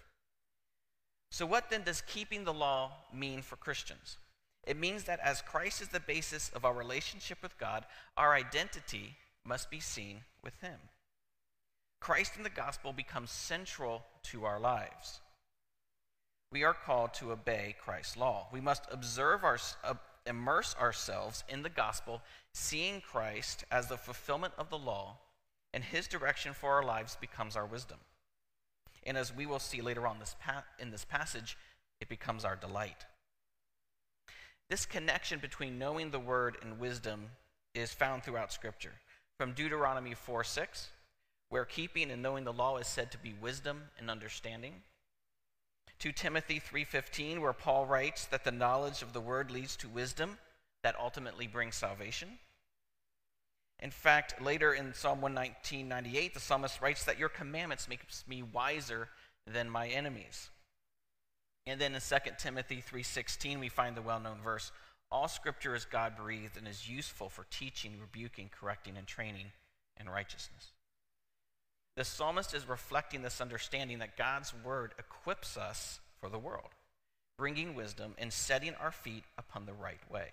So, 1.31 1.45
what 1.45 1.69
then 1.69 1.83
does 1.83 2.01
keeping 2.01 2.43
the 2.43 2.53
law 2.53 2.91
mean 3.13 3.41
for 3.41 3.55
Christians? 3.55 4.17
It 4.65 4.77
means 4.77 5.03
that 5.05 5.19
as 5.21 5.41
Christ 5.41 5.81
is 5.81 5.89
the 5.89 5.99
basis 5.99 6.49
of 6.49 6.65
our 6.65 6.73
relationship 6.73 7.39
with 7.41 7.57
God, 7.57 7.85
our 8.17 8.33
identity 8.33 9.15
must 9.45 9.69
be 9.69 9.79
seen 9.79 10.21
with 10.43 10.59
Him. 10.61 10.79
Christ 11.99 12.33
and 12.35 12.45
the 12.45 12.49
gospel 12.49 12.93
becomes 12.93 13.31
central 13.31 14.03
to 14.23 14.45
our 14.45 14.59
lives. 14.59 15.21
We 16.51 16.63
are 16.63 16.73
called 16.73 17.13
to 17.15 17.31
obey 17.31 17.75
Christ's 17.79 18.17
law. 18.17 18.47
We 18.51 18.61
must 18.61 18.83
observe 18.91 19.43
our, 19.43 19.59
uh, 19.83 19.95
immerse 20.25 20.75
ourselves 20.79 21.43
in 21.47 21.61
the 21.61 21.69
gospel, 21.69 22.21
seeing 22.53 23.01
Christ 23.01 23.65
as 23.71 23.87
the 23.87 23.97
fulfillment 23.97 24.53
of 24.57 24.69
the 24.69 24.77
law, 24.77 25.17
and 25.73 25.83
his 25.83 26.07
direction 26.07 26.53
for 26.53 26.73
our 26.73 26.83
lives 26.83 27.17
becomes 27.19 27.55
our 27.55 27.65
wisdom. 27.65 27.99
And 29.09 29.17
as 29.17 29.35
we 29.35 29.47
will 29.47 29.57
see 29.57 29.81
later 29.81 30.05
on 30.05 30.19
this 30.19 30.35
pa- 30.39 30.63
in 30.77 30.91
this 30.91 31.03
passage, 31.03 31.57
it 31.99 32.09
becomes 32.09 32.45
our 32.45 32.55
delight. 32.55 33.07
This 34.69 34.85
connection 34.85 35.39
between 35.39 35.79
knowing 35.79 36.11
the 36.11 36.19
word 36.19 36.57
and 36.61 36.79
wisdom 36.79 37.31
is 37.73 37.91
found 37.91 38.23
throughout 38.23 38.53
Scripture. 38.53 38.93
From 39.39 39.53
Deuteronomy 39.53 40.13
4 40.13 40.43
6, 40.43 40.89
where 41.49 41.65
keeping 41.65 42.11
and 42.11 42.21
knowing 42.21 42.43
the 42.43 42.53
law 42.53 42.77
is 42.77 42.85
said 42.85 43.11
to 43.11 43.17
be 43.17 43.33
wisdom 43.33 43.89
and 43.97 44.11
understanding. 44.11 44.83
to 45.97 46.11
Timothy 46.11 46.59
3:15 46.59 47.41
where 47.41 47.51
Paul 47.51 47.87
writes 47.87 48.25
that 48.27 48.43
the 48.43 48.51
knowledge 48.51 49.01
of 49.01 49.11
the 49.11 49.19
word 49.19 49.49
leads 49.49 49.75
to 49.77 49.89
wisdom 49.89 50.37
that 50.83 50.97
ultimately 50.99 51.47
brings 51.47 51.75
salvation. 51.75 52.37
In 53.81 53.91
fact, 53.91 54.41
later 54.41 54.73
in 54.73 54.93
Psalm 54.93 55.21
119:98 55.21 56.33
the 56.33 56.39
psalmist 56.39 56.81
writes 56.81 57.05
that 57.05 57.17
your 57.17 57.29
commandments 57.29 57.87
makes 57.87 58.27
me 58.27 58.43
wiser 58.43 59.09
than 59.47 59.69
my 59.69 59.87
enemies. 59.87 60.49
And 61.65 61.79
then 61.79 61.95
in 61.95 62.01
2 62.01 62.37
Timothy 62.37 62.81
3:16 62.81 63.59
we 63.59 63.69
find 63.69 63.95
the 63.95 64.01
well-known 64.01 64.41
verse, 64.41 64.71
all 65.11 65.27
scripture 65.27 65.75
is 65.75 65.85
God-breathed 65.85 66.57
and 66.57 66.67
is 66.67 66.89
useful 66.89 67.29
for 67.29 67.45
teaching, 67.45 67.99
rebuking, 67.99 68.49
correcting 68.49 68.97
and 68.97 69.07
training 69.07 69.51
in 69.97 70.09
righteousness. 70.09 70.73
The 71.95 72.05
psalmist 72.05 72.53
is 72.53 72.67
reflecting 72.67 73.21
this 73.21 73.41
understanding 73.41 73.99
that 73.99 74.17
God's 74.17 74.53
word 74.53 74.93
equips 74.97 75.57
us 75.57 75.99
for 76.19 76.29
the 76.29 76.39
world, 76.39 76.69
bringing 77.37 77.75
wisdom 77.75 78.15
and 78.17 78.31
setting 78.31 78.75
our 78.75 78.91
feet 78.91 79.23
upon 79.37 79.65
the 79.65 79.73
right 79.73 80.09
way. 80.11 80.31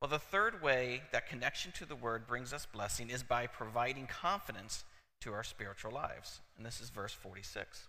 Well, 0.00 0.08
the 0.08 0.18
third 0.18 0.62
way 0.62 1.02
that 1.12 1.28
connection 1.28 1.72
to 1.72 1.84
the 1.84 1.96
word 1.96 2.26
brings 2.26 2.52
us 2.52 2.66
blessing 2.66 3.10
is 3.10 3.24
by 3.24 3.48
providing 3.48 4.06
confidence 4.06 4.84
to 5.22 5.32
our 5.32 5.42
spiritual 5.42 5.90
lives. 5.90 6.40
And 6.56 6.64
this 6.64 6.80
is 6.80 6.90
verse 6.90 7.12
46. 7.12 7.88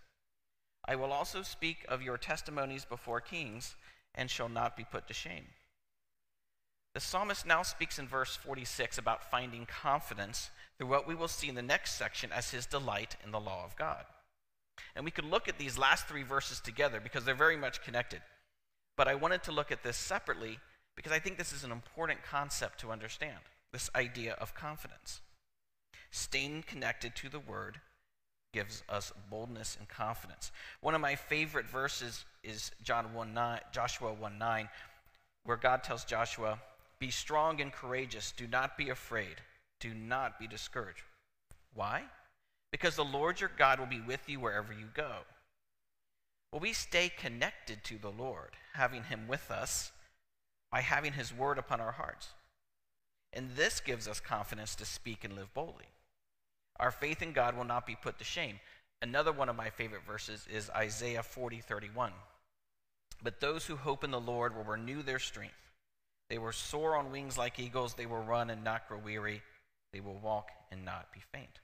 I 0.88 0.96
will 0.96 1.12
also 1.12 1.42
speak 1.42 1.84
of 1.88 2.02
your 2.02 2.18
testimonies 2.18 2.84
before 2.84 3.20
kings 3.20 3.76
and 4.14 4.28
shall 4.28 4.48
not 4.48 4.76
be 4.76 4.84
put 4.84 5.06
to 5.06 5.14
shame. 5.14 5.44
The 6.94 7.00
psalmist 7.00 7.46
now 7.46 7.62
speaks 7.62 8.00
in 8.00 8.08
verse 8.08 8.34
46 8.34 8.98
about 8.98 9.30
finding 9.30 9.66
confidence 9.66 10.50
through 10.76 10.88
what 10.88 11.06
we 11.06 11.14
will 11.14 11.28
see 11.28 11.48
in 11.48 11.54
the 11.54 11.62
next 11.62 11.94
section 11.94 12.32
as 12.32 12.50
his 12.50 12.66
delight 12.66 13.14
in 13.24 13.30
the 13.30 13.38
law 13.38 13.64
of 13.64 13.76
God. 13.76 14.04
And 14.96 15.04
we 15.04 15.12
could 15.12 15.24
look 15.24 15.46
at 15.46 15.58
these 15.58 15.78
last 15.78 16.08
three 16.08 16.24
verses 16.24 16.58
together 16.58 16.98
because 17.00 17.24
they're 17.24 17.34
very 17.36 17.56
much 17.56 17.84
connected. 17.84 18.22
But 18.96 19.06
I 19.06 19.14
wanted 19.14 19.44
to 19.44 19.52
look 19.52 19.70
at 19.70 19.84
this 19.84 19.96
separately 19.96 20.58
because 21.00 21.12
I 21.12 21.18
think 21.18 21.38
this 21.38 21.54
is 21.54 21.64
an 21.64 21.72
important 21.72 22.22
concept 22.22 22.78
to 22.80 22.90
understand 22.90 23.38
this 23.72 23.88
idea 23.94 24.34
of 24.34 24.54
confidence. 24.54 25.22
Staying 26.10 26.64
connected 26.66 27.16
to 27.16 27.30
the 27.30 27.38
word 27.40 27.80
gives 28.52 28.82
us 28.86 29.10
boldness 29.30 29.78
and 29.78 29.88
confidence. 29.88 30.52
One 30.82 30.94
of 30.94 31.00
my 31.00 31.14
favorite 31.14 31.64
verses 31.64 32.26
is 32.44 32.72
John 32.82 33.14
1 33.14 33.32
9, 33.32 33.60
Joshua 33.72 34.12
1 34.12 34.36
9, 34.36 34.68
where 35.44 35.56
God 35.56 35.82
tells 35.82 36.04
Joshua, 36.04 36.58
be 36.98 37.10
strong 37.10 37.62
and 37.62 37.72
courageous. 37.72 38.34
Do 38.36 38.46
not 38.46 38.76
be 38.76 38.90
afraid. 38.90 39.36
Do 39.80 39.94
not 39.94 40.38
be 40.38 40.46
discouraged. 40.46 41.04
Why? 41.72 42.02
Because 42.72 42.96
the 42.96 43.04
Lord 43.06 43.40
your 43.40 43.52
God 43.56 43.78
will 43.78 43.86
be 43.86 44.02
with 44.02 44.28
you 44.28 44.38
wherever 44.38 44.74
you 44.74 44.88
go. 44.92 45.12
Well, 46.52 46.60
we 46.60 46.74
stay 46.74 47.08
connected 47.08 47.84
to 47.84 47.96
the 47.96 48.10
Lord, 48.10 48.50
having 48.74 49.04
Him 49.04 49.26
with 49.26 49.50
us 49.50 49.92
by 50.70 50.80
having 50.80 51.12
His 51.12 51.34
word 51.34 51.58
upon 51.58 51.80
our 51.80 51.92
hearts. 51.92 52.28
And 53.32 53.50
this 53.56 53.80
gives 53.80 54.08
us 54.08 54.20
confidence 54.20 54.74
to 54.76 54.84
speak 54.84 55.24
and 55.24 55.34
live 55.34 55.52
boldly. 55.54 55.86
Our 56.78 56.90
faith 56.90 57.22
in 57.22 57.32
God 57.32 57.56
will 57.56 57.64
not 57.64 57.86
be 57.86 57.96
put 58.00 58.18
to 58.18 58.24
shame. 58.24 58.58
Another 59.02 59.32
one 59.32 59.48
of 59.48 59.56
my 59.56 59.70
favorite 59.70 60.06
verses 60.06 60.46
is 60.52 60.70
Isaiah 60.70 61.22
40 61.22 61.60
31. 61.60 62.12
But 63.22 63.40
those 63.40 63.66
who 63.66 63.76
hope 63.76 64.02
in 64.02 64.10
the 64.10 64.20
Lord 64.20 64.56
will 64.56 64.64
renew 64.64 65.02
their 65.02 65.18
strength. 65.18 65.54
They 66.30 66.38
will 66.38 66.52
soar 66.52 66.96
on 66.96 67.12
wings 67.12 67.36
like 67.36 67.58
eagles. 67.58 67.94
They 67.94 68.06
will 68.06 68.22
run 68.22 68.50
and 68.50 68.64
not 68.64 68.88
grow 68.88 68.98
weary. 68.98 69.42
They 69.92 70.00
will 70.00 70.18
walk 70.22 70.50
and 70.70 70.84
not 70.84 71.12
be 71.12 71.20
faint. 71.32 71.60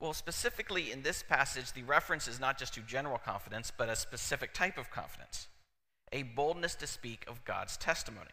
Well, 0.00 0.12
specifically 0.12 0.92
in 0.92 1.02
this 1.02 1.22
passage, 1.22 1.72
the 1.72 1.84
reference 1.84 2.28
is 2.28 2.38
not 2.38 2.58
just 2.58 2.74
to 2.74 2.80
general 2.80 3.18
confidence, 3.18 3.72
but 3.76 3.88
a 3.88 3.96
specific 3.96 4.52
type 4.52 4.76
of 4.76 4.90
confidence 4.90 5.48
a 6.12 6.22
boldness 6.22 6.74
to 6.76 6.86
speak 6.86 7.24
of 7.28 7.44
God's 7.44 7.76
testimony. 7.76 8.30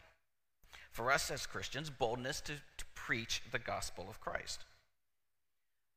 For 0.92 1.12
us 1.12 1.32
as 1.32 1.46
Christians, 1.46 1.90
boldness 1.90 2.42
to, 2.42 2.54
to 2.54 2.86
preach 2.94 3.42
the 3.52 3.60
gospel 3.60 4.08
of 4.10 4.22
Christ. 4.22 4.64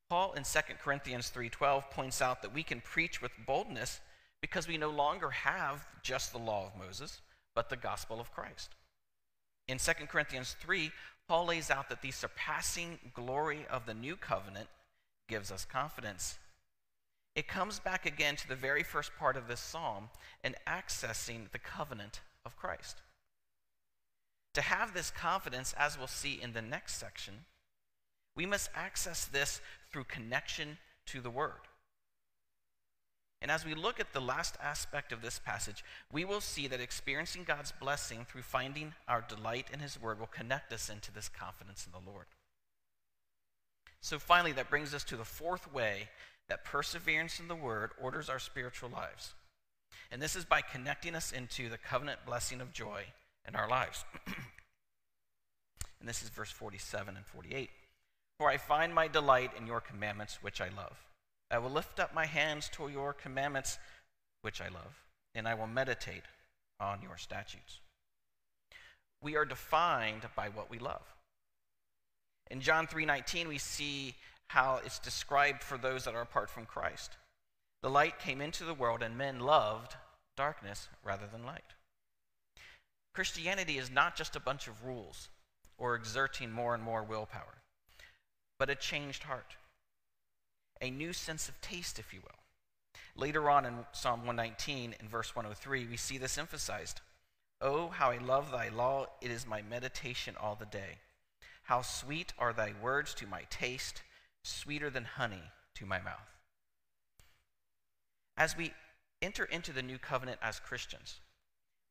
Paul 0.09 0.33
in 0.33 0.43
2 0.43 0.59
Corinthians 0.81 1.29
3:12 1.29 1.91
points 1.91 2.21
out 2.21 2.41
that 2.41 2.53
we 2.53 2.63
can 2.63 2.81
preach 2.81 3.21
with 3.21 3.31
boldness 3.45 3.99
because 4.41 4.67
we 4.67 4.77
no 4.77 4.89
longer 4.89 5.29
have 5.29 5.85
just 6.01 6.31
the 6.31 6.37
law 6.39 6.67
of 6.67 6.75
Moses, 6.75 7.21
but 7.53 7.69
the 7.69 7.75
gospel 7.75 8.19
of 8.19 8.31
Christ. 8.31 8.75
In 9.67 9.77
2 9.77 9.91
Corinthians 10.07 10.55
3, 10.61 10.91
Paul 11.27 11.47
lays 11.47 11.69
out 11.69 11.89
that 11.89 12.01
the 12.01 12.11
surpassing 12.11 12.99
glory 13.13 13.65
of 13.69 13.85
the 13.85 13.93
new 13.93 14.15
covenant 14.15 14.69
gives 15.27 15.51
us 15.51 15.65
confidence. 15.65 16.39
It 17.37 17.47
comes 17.47 17.77
back 17.79 18.07
again 18.07 18.35
to 18.37 18.47
the 18.47 18.55
very 18.55 18.81
first 18.81 19.11
part 19.15 19.37
of 19.37 19.47
this 19.47 19.59
psalm 19.59 20.09
and 20.43 20.55
accessing 20.65 21.51
the 21.51 21.59
covenant 21.59 22.21
of 22.43 22.57
Christ. 22.57 23.03
To 24.55 24.61
have 24.61 24.95
this 24.95 25.11
confidence, 25.11 25.75
as 25.77 25.99
we'll 25.99 26.07
see 26.07 26.39
in 26.41 26.53
the 26.53 26.63
next 26.63 26.97
section, 26.97 27.45
we 28.35 28.47
must 28.47 28.71
access 28.73 29.25
this 29.25 29.61
through 29.91 30.05
connection 30.05 30.79
to 31.05 31.21
the 31.21 31.29
Word. 31.29 31.67
And 33.39 33.51
as 33.51 33.63
we 33.63 33.75
look 33.75 33.99
at 33.99 34.13
the 34.13 34.19
last 34.19 34.55
aspect 34.59 35.11
of 35.11 35.21
this 35.21 35.37
passage, 35.37 35.83
we 36.11 36.25
will 36.25 36.41
see 36.41 36.65
that 36.65 36.81
experiencing 36.81 37.43
God's 37.43 37.71
blessing 37.71 38.25
through 38.27 38.41
finding 38.41 38.95
our 39.07 39.21
delight 39.21 39.67
in 39.71 39.79
His 39.79 40.01
Word 40.01 40.19
will 40.19 40.25
connect 40.25 40.73
us 40.73 40.89
into 40.89 41.11
this 41.11 41.29
confidence 41.29 41.85
in 41.85 41.91
the 41.91 42.11
Lord. 42.11 42.25
So, 44.01 44.17
finally, 44.17 44.53
that 44.53 44.71
brings 44.71 44.95
us 44.95 45.03
to 45.03 45.17
the 45.17 45.23
fourth 45.23 45.71
way 45.71 46.09
that 46.49 46.63
perseverance 46.63 47.39
in 47.39 47.47
the 47.47 47.55
Word 47.55 47.91
orders 48.01 48.29
our 48.29 48.39
spiritual 48.39 48.89
lives. 48.89 49.33
And 50.11 50.21
this 50.21 50.35
is 50.35 50.45
by 50.45 50.61
connecting 50.61 51.15
us 51.15 51.31
into 51.31 51.69
the 51.69 51.77
covenant 51.77 52.19
blessing 52.25 52.61
of 52.61 52.71
joy 52.71 53.03
in 53.47 53.55
our 53.55 53.69
lives. 53.69 54.05
and 55.99 56.07
this 56.07 56.23
is 56.23 56.29
verse 56.29 56.51
47 56.51 57.15
and 57.15 57.25
48. 57.25 57.69
For 58.39 58.49
I 58.49 58.57
find 58.57 58.93
my 58.93 59.07
delight 59.07 59.51
in 59.57 59.67
your 59.67 59.81
commandments, 59.81 60.39
which 60.41 60.61
I 60.61 60.69
love. 60.69 60.97
I 61.49 61.57
will 61.57 61.69
lift 61.69 61.99
up 61.99 62.13
my 62.13 62.25
hands 62.25 62.69
to 62.73 62.87
your 62.87 63.13
commandments, 63.13 63.79
which 64.41 64.61
I 64.61 64.67
love, 64.67 65.01
and 65.33 65.47
I 65.47 65.55
will 65.55 65.67
meditate 65.67 66.23
on 66.79 67.01
your 67.01 67.17
statutes. 67.17 67.79
We 69.21 69.35
are 69.35 69.45
defined 69.45 70.23
by 70.35 70.49
what 70.49 70.69
we 70.69 70.77
love. 70.77 71.01
In 72.51 72.61
John 72.61 72.87
3:19 72.87 73.47
we 73.47 73.57
see 73.57 74.15
how 74.47 74.79
it's 74.85 74.99
described 74.99 75.63
for 75.63 75.77
those 75.77 76.05
that 76.05 76.15
are 76.15 76.21
apart 76.21 76.49
from 76.49 76.65
Christ. 76.65 77.17
The 77.81 77.89
light 77.89 78.19
came 78.19 78.41
into 78.41 78.63
the 78.63 78.73
world 78.73 79.01
and 79.03 79.17
men 79.17 79.39
loved 79.39 79.95
darkness 80.35 80.87
rather 81.03 81.27
than 81.27 81.45
light. 81.45 81.73
Christianity 83.13 83.77
is 83.77 83.91
not 83.91 84.15
just 84.15 84.35
a 84.35 84.41
bunch 84.41 84.67
of 84.67 84.85
rules 84.85 85.29
or 85.77 85.95
exerting 85.95 86.51
more 86.51 86.73
and 86.73 86.83
more 86.83 87.03
willpower, 87.03 87.61
but 88.59 88.69
a 88.69 88.75
changed 88.75 89.23
heart 89.23 89.55
a 90.81 90.89
new 90.89 91.13
sense 91.13 91.49
of 91.49 91.59
taste, 91.61 91.99
if 91.99 92.13
you 92.13 92.21
will. 92.21 92.31
Later 93.15 93.49
on 93.49 93.65
in 93.65 93.73
Psalm 93.91 94.25
119, 94.25 94.95
in 94.99 95.07
verse 95.07 95.35
103, 95.35 95.87
we 95.87 95.97
see 95.97 96.17
this 96.17 96.37
emphasized. 96.37 97.01
Oh, 97.61 97.87
how 97.87 98.11
I 98.11 98.17
love 98.17 98.51
thy 98.51 98.69
law! 98.69 99.07
It 99.21 99.31
is 99.31 99.47
my 99.47 99.61
meditation 99.61 100.35
all 100.39 100.55
the 100.55 100.65
day. 100.65 100.99
How 101.63 101.81
sweet 101.81 102.33
are 102.37 102.53
thy 102.53 102.73
words 102.81 103.13
to 103.15 103.27
my 103.27 103.43
taste, 103.49 104.03
sweeter 104.43 104.89
than 104.89 105.05
honey 105.05 105.43
to 105.75 105.85
my 105.85 105.99
mouth. 105.99 106.37
As 108.37 108.55
we 108.55 108.73
enter 109.21 109.45
into 109.45 109.73
the 109.73 109.81
new 109.81 109.97
covenant 109.97 110.39
as 110.41 110.59
Christians, 110.59 111.19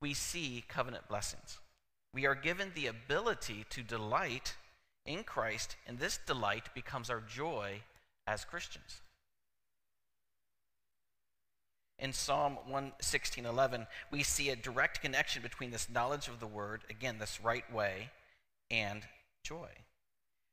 we 0.01 0.15
see 0.15 0.65
covenant 0.69 1.09
blessings. 1.09 1.59
We 2.15 2.27
are 2.27 2.35
given 2.35 2.73
the 2.75 2.87
ability 2.87 3.67
to 3.71 3.83
delight 3.83 4.55
in 5.05 5.25
Christ, 5.25 5.77
and 5.87 5.99
this 5.99 6.19
delight 6.27 6.75
becomes 6.75 7.11
our 7.11 7.21
joy 7.21 7.83
as 8.27 8.45
Christians. 8.45 9.01
In 11.99 12.13
Psalm 12.13 12.59
116:11, 12.69 13.87
we 14.11 14.23
see 14.23 14.51
a 14.51 14.57
direct 14.57 15.01
connection 15.01 15.43
between 15.43 15.71
this 15.71 15.89
knowledge 15.89 16.29
of 16.29 16.41
the 16.41 16.47
word, 16.47 16.85
again, 16.91 17.19
this 17.19 17.41
right 17.41 17.71
way, 17.73 18.11
and 18.71 19.09
joy. 19.43 19.71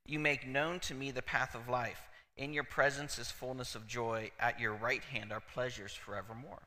You 0.06 0.20
make 0.20 0.48
known 0.48 0.80
to 0.82 0.94
me 0.94 1.12
the 1.12 1.22
path 1.22 1.56
of 1.56 1.70
life. 1.70 2.10
In 2.36 2.54
your 2.54 2.64
presence 2.64 3.20
is 3.20 3.32
fullness 3.32 3.76
of 3.76 3.88
joy. 3.88 4.32
At 4.40 4.60
your 4.60 4.74
right 4.74 5.04
hand 5.04 5.32
are 5.32 5.40
pleasures 5.40 5.94
forevermore. 5.94 6.64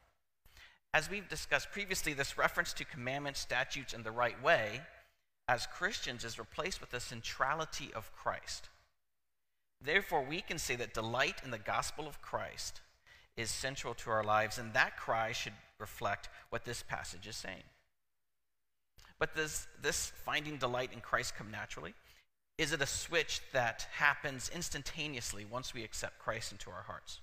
As 0.94 1.10
we've 1.10 1.28
discussed 1.28 1.72
previously, 1.72 2.14
this 2.14 2.38
reference 2.38 2.72
to 2.74 2.84
commandments, 2.84 3.40
statutes, 3.40 3.92
and 3.92 4.04
the 4.04 4.10
right 4.10 4.40
way 4.42 4.80
as 5.48 5.66
Christians 5.66 6.24
is 6.24 6.38
replaced 6.38 6.80
with 6.80 6.90
the 6.90 7.00
centrality 7.00 7.90
of 7.94 8.10
Christ. 8.14 8.68
Therefore, 9.80 10.24
we 10.24 10.40
can 10.40 10.58
say 10.58 10.74
that 10.76 10.94
delight 10.94 11.42
in 11.44 11.50
the 11.50 11.58
gospel 11.58 12.08
of 12.08 12.22
Christ 12.22 12.80
is 13.36 13.50
central 13.50 13.94
to 13.94 14.10
our 14.10 14.24
lives, 14.24 14.56
and 14.58 14.72
that 14.72 14.96
cry 14.96 15.32
should 15.32 15.52
reflect 15.78 16.30
what 16.48 16.64
this 16.64 16.82
passage 16.82 17.26
is 17.26 17.36
saying. 17.36 17.64
But 19.18 19.34
does 19.36 19.66
this 19.82 20.12
finding 20.24 20.56
delight 20.56 20.92
in 20.92 21.00
Christ 21.00 21.36
come 21.36 21.50
naturally? 21.50 21.94
Is 22.58 22.72
it 22.72 22.80
a 22.80 22.86
switch 22.86 23.40
that 23.52 23.86
happens 23.92 24.50
instantaneously 24.54 25.44
once 25.44 25.74
we 25.74 25.84
accept 25.84 26.18
Christ 26.18 26.52
into 26.52 26.70
our 26.70 26.82
hearts? 26.82 27.20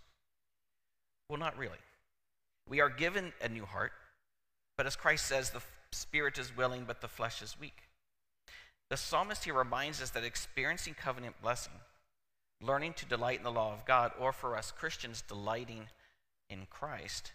Well, 1.29 1.39
not 1.39 1.57
really. 1.57 1.79
We 2.69 2.81
are 2.81 2.89
given 2.89 3.33
a 3.41 3.49
new 3.49 3.65
heart, 3.65 3.91
but 4.77 4.85
as 4.85 4.95
Christ 4.95 5.25
says, 5.25 5.49
the 5.49 5.61
spirit 5.91 6.37
is 6.37 6.55
willing, 6.55 6.85
but 6.85 7.01
the 7.01 7.07
flesh 7.07 7.41
is 7.41 7.59
weak. 7.59 7.83
The 8.89 8.97
psalmist 8.97 9.43
here 9.43 9.55
reminds 9.55 10.01
us 10.01 10.11
that 10.11 10.23
experiencing 10.23 10.93
covenant 10.93 11.41
blessing 11.41 11.73
learning 12.63 12.93
to 12.93 13.05
delight 13.05 13.39
in 13.39 13.43
the 13.43 13.51
law 13.51 13.73
of 13.73 13.85
God, 13.85 14.11
or 14.19 14.31
for 14.31 14.55
us 14.55 14.71
Christians, 14.71 15.23
delighting 15.27 15.87
in 16.49 16.65
Christ, 16.69 17.33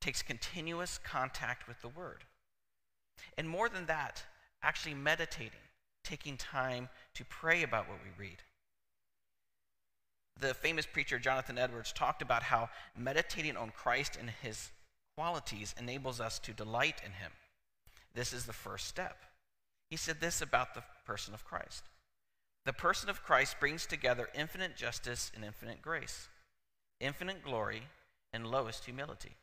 takes 0.00 0.22
continuous 0.22 0.98
contact 0.98 1.68
with 1.68 1.80
the 1.82 1.88
Word. 1.88 2.24
And 3.36 3.48
more 3.48 3.68
than 3.68 3.86
that, 3.86 4.22
actually 4.62 4.94
meditating, 4.94 5.60
taking 6.04 6.36
time 6.36 6.88
to 7.14 7.24
pray 7.24 7.62
about 7.62 7.88
what 7.88 7.98
we 8.02 8.24
read. 8.24 8.38
The 10.40 10.54
famous 10.54 10.86
preacher 10.86 11.18
Jonathan 11.18 11.58
Edwards 11.58 11.92
talked 11.92 12.22
about 12.22 12.44
how 12.44 12.70
meditating 12.96 13.56
on 13.56 13.70
Christ 13.70 14.16
and 14.18 14.30
his 14.42 14.70
qualities 15.16 15.74
enables 15.78 16.20
us 16.20 16.38
to 16.40 16.52
delight 16.52 17.00
in 17.04 17.12
him. 17.12 17.32
This 18.14 18.32
is 18.32 18.46
the 18.46 18.52
first 18.52 18.86
step. 18.86 19.24
He 19.90 19.96
said 19.96 20.20
this 20.20 20.40
about 20.40 20.74
the 20.74 20.82
person 21.04 21.34
of 21.34 21.44
Christ 21.44 21.84
the 22.64 22.72
person 22.72 23.10
of 23.10 23.22
Christ 23.22 23.58
brings 23.58 23.86
together 23.86 24.28
infinite 24.34 24.76
justice 24.76 25.32
and 25.34 25.44
infinite 25.44 25.82
grace, 25.82 26.28
infinite 27.00 27.42
glory 27.42 27.82
and 28.32 28.46
lowest 28.46 28.84
humility, 28.84 29.36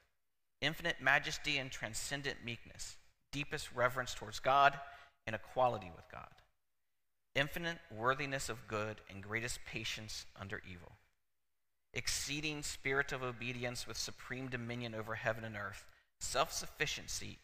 infinite 0.62 1.02
majesty 1.02 1.58
and 1.58 1.70
transcendent 1.70 2.38
meekness, 2.46 2.96
deepest 3.32 3.74
reverence 3.74 4.14
towards 4.14 4.40
God 4.40 4.80
and 5.28 5.36
equality 5.36 5.92
with 5.94 6.10
God, 6.10 6.30
infinite 7.40 7.78
worthiness 7.90 8.50
of 8.50 8.68
good 8.68 8.98
and 9.10 9.24
greatest 9.24 9.60
patience 9.66 10.26
under 10.40 10.62
evil, 10.70 10.92
exceeding 11.94 12.62
spirit 12.62 13.12
of 13.14 13.24
obedience 13.24 13.88
with 13.88 13.98
supreme 13.98 14.50
dominion 14.50 14.94
over 14.94 15.16
heaven 15.16 15.46
and 15.46 15.56
earth, 15.56 15.86
self 16.20 16.52
sufficiency 16.52 17.40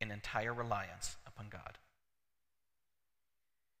and 0.00 0.12
entire 0.12 0.52
reliance 0.52 1.16
upon 1.26 1.46
God. 1.48 1.78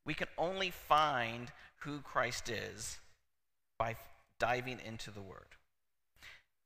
We 0.06 0.14
can 0.14 0.28
only 0.38 0.70
find 0.70 1.52
who 1.80 2.00
Christ 2.00 2.48
is 2.48 2.98
by 3.78 3.96
diving 4.38 4.80
into 4.84 5.10
the 5.10 5.20
Word, 5.20 5.56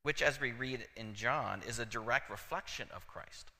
which, 0.05 0.23
as 0.23 0.41
we 0.41 0.53
read 0.53 0.87
in 0.97 1.15
John, 1.15 1.63
is 1.67 1.81
a 1.81 1.85
direct 1.85 2.31
reflection 2.31 2.89
of 2.95 3.09
Christ. 3.09 3.51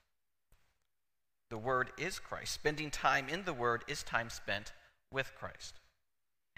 The 1.51 1.59
Word 1.59 1.91
is 1.99 2.21
Christ. 2.21 2.53
Spending 2.53 2.91
time 2.91 3.29
in 3.29 3.45
the 3.45 3.53
Word 3.53 3.85
is 3.89 4.03
time 4.05 4.31
spent 4.31 4.73
with 5.11 5.33
Christ. 5.39 5.75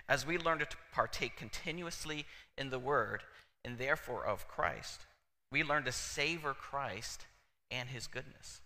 As 0.08 0.26
we 0.26 0.38
learn 0.38 0.58
to 0.60 0.66
partake 0.92 1.36
continuously 1.36 2.26
in 2.56 2.70
the 2.70 2.78
Word 2.78 3.22
and 3.64 3.78
therefore 3.78 4.24
of 4.24 4.48
Christ, 4.48 5.06
we 5.50 5.62
learn 5.62 5.84
to 5.84 5.92
savor 5.92 6.54
Christ 6.54 7.26
and 7.70 7.88
His 7.88 8.06
goodness. 8.06 8.60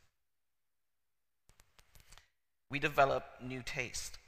We 2.70 2.78
develop 2.78 3.24
new 3.42 3.62
taste. 3.64 4.18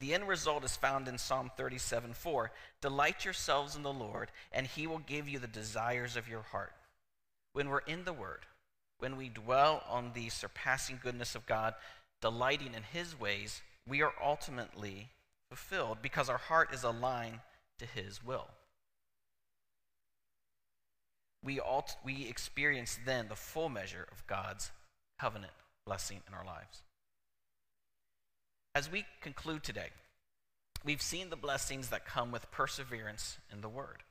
The 0.00 0.12
end 0.12 0.28
result 0.28 0.64
is 0.64 0.76
found 0.76 1.08
in 1.08 1.16
Psalm 1.16 1.50
37 1.56 2.12
4. 2.12 2.50
Delight 2.80 3.24
yourselves 3.24 3.76
in 3.76 3.82
the 3.82 3.92
Lord, 3.92 4.30
and 4.52 4.66
he 4.66 4.86
will 4.86 4.98
give 4.98 5.28
you 5.28 5.38
the 5.38 5.46
desires 5.46 6.16
of 6.16 6.28
your 6.28 6.42
heart. 6.42 6.72
When 7.52 7.68
we're 7.68 7.78
in 7.78 8.04
the 8.04 8.12
Word, 8.12 8.40
when 8.98 9.16
we 9.16 9.28
dwell 9.28 9.82
on 9.88 10.12
the 10.12 10.28
surpassing 10.28 10.98
goodness 11.02 11.34
of 11.34 11.46
God, 11.46 11.74
delighting 12.20 12.74
in 12.74 12.82
his 12.82 13.18
ways, 13.18 13.62
we 13.88 14.02
are 14.02 14.12
ultimately 14.22 15.10
fulfilled 15.48 15.98
because 16.02 16.28
our 16.28 16.38
heart 16.38 16.72
is 16.72 16.82
aligned 16.82 17.40
to 17.78 17.86
his 17.86 18.24
will. 18.24 18.48
We, 21.44 21.60
alt- 21.60 21.96
we 22.04 22.26
experience 22.26 22.98
then 23.04 23.28
the 23.28 23.36
full 23.36 23.68
measure 23.68 24.06
of 24.10 24.26
God's 24.26 24.70
covenant 25.20 25.52
blessing 25.86 26.22
in 26.26 26.34
our 26.34 26.44
lives. 26.44 26.82
As 28.74 28.90
we 28.90 29.04
conclude 29.20 29.62
today, 29.62 29.90
we've 30.84 31.02
seen 31.02 31.30
the 31.30 31.36
blessings 31.36 31.90
that 31.90 32.06
come 32.06 32.32
with 32.32 32.50
perseverance 32.50 33.38
in 33.52 33.60
the 33.60 33.68
Word. 33.68 34.02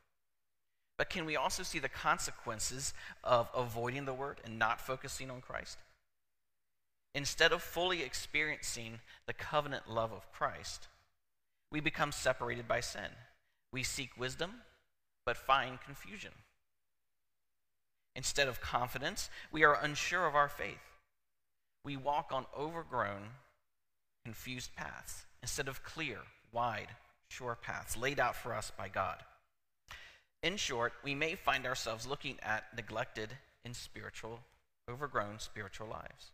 But 0.98 1.10
can 1.10 1.26
we 1.26 1.36
also 1.36 1.64
see 1.64 1.80
the 1.80 1.90
consequences 1.90 2.94
of 3.24 3.50
avoiding 3.56 4.06
the 4.06 4.14
Word 4.14 4.40
and 4.46 4.60
not 4.60 4.80
focusing 4.80 5.32
on 5.32 5.42
Christ? 5.42 5.80
Instead 7.16 7.52
of 7.52 7.62
fully 7.62 8.02
experiencing 8.02 9.00
the 9.28 9.34
covenant 9.34 9.90
love 9.90 10.12
of 10.12 10.32
Christ, 10.32 10.88
we 11.72 11.80
become 11.80 12.12
separated 12.12 12.68
by 12.68 12.80
sin. 12.80 13.10
We 13.72 13.84
seek 13.84 14.18
wisdom, 14.18 14.52
but 15.26 15.38
find 15.38 15.82
confusion. 15.82 16.32
Instead 18.16 18.48
of 18.48 18.62
confidence, 18.62 19.30
we 19.52 19.64
are 19.64 19.80
unsure 19.82 20.28
of 20.28 20.36
our 20.36 20.50
faith. 20.50 20.92
We 21.84 21.98
walk 21.98 22.32
on 22.32 22.46
overgrown, 22.58 23.24
confused 24.24 24.76
paths 24.76 25.26
instead 25.42 25.68
of 25.68 25.84
clear, 25.84 26.20
wide, 26.52 26.90
sure 27.28 27.58
paths 27.60 27.98
laid 27.98 28.20
out 28.20 28.36
for 28.36 28.54
us 28.54 28.72
by 28.78 28.88
God. 28.88 29.18
In 30.44 30.58
short, 30.58 30.94
we 31.04 31.16
may 31.16 31.36
find 31.36 31.66
ourselves 31.66 32.06
looking 32.06 32.38
at 32.44 32.66
neglected 32.76 33.30
and 33.66 33.76
spiritual, 33.76 34.42
overgrown 34.90 35.40
spiritual 35.40 35.88
lives. 35.88 36.32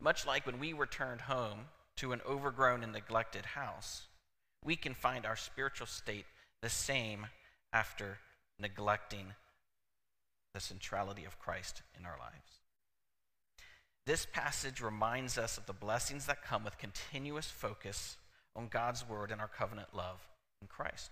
Much 0.00 0.26
like 0.26 0.46
when 0.46 0.58
we 0.58 0.72
returned 0.72 1.22
home 1.22 1.66
to 1.96 2.12
an 2.12 2.20
overgrown 2.28 2.82
and 2.82 2.92
neglected 2.92 3.44
house, 3.44 4.06
we 4.64 4.76
can 4.76 4.94
find 4.94 5.26
our 5.26 5.36
spiritual 5.36 5.86
state 5.86 6.26
the 6.62 6.68
same 6.68 7.26
after 7.72 8.18
neglecting 8.58 9.34
the 10.54 10.60
centrality 10.60 11.24
of 11.24 11.38
Christ 11.38 11.82
in 11.98 12.04
our 12.04 12.16
lives. 12.18 12.60
This 14.06 14.26
passage 14.26 14.80
reminds 14.80 15.36
us 15.36 15.58
of 15.58 15.66
the 15.66 15.72
blessings 15.72 16.26
that 16.26 16.42
come 16.42 16.64
with 16.64 16.78
continuous 16.78 17.46
focus 17.46 18.16
on 18.56 18.68
God's 18.68 19.06
word 19.06 19.30
and 19.30 19.40
our 19.40 19.48
covenant 19.48 19.88
love 19.94 20.26
in 20.62 20.68
Christ. 20.68 21.10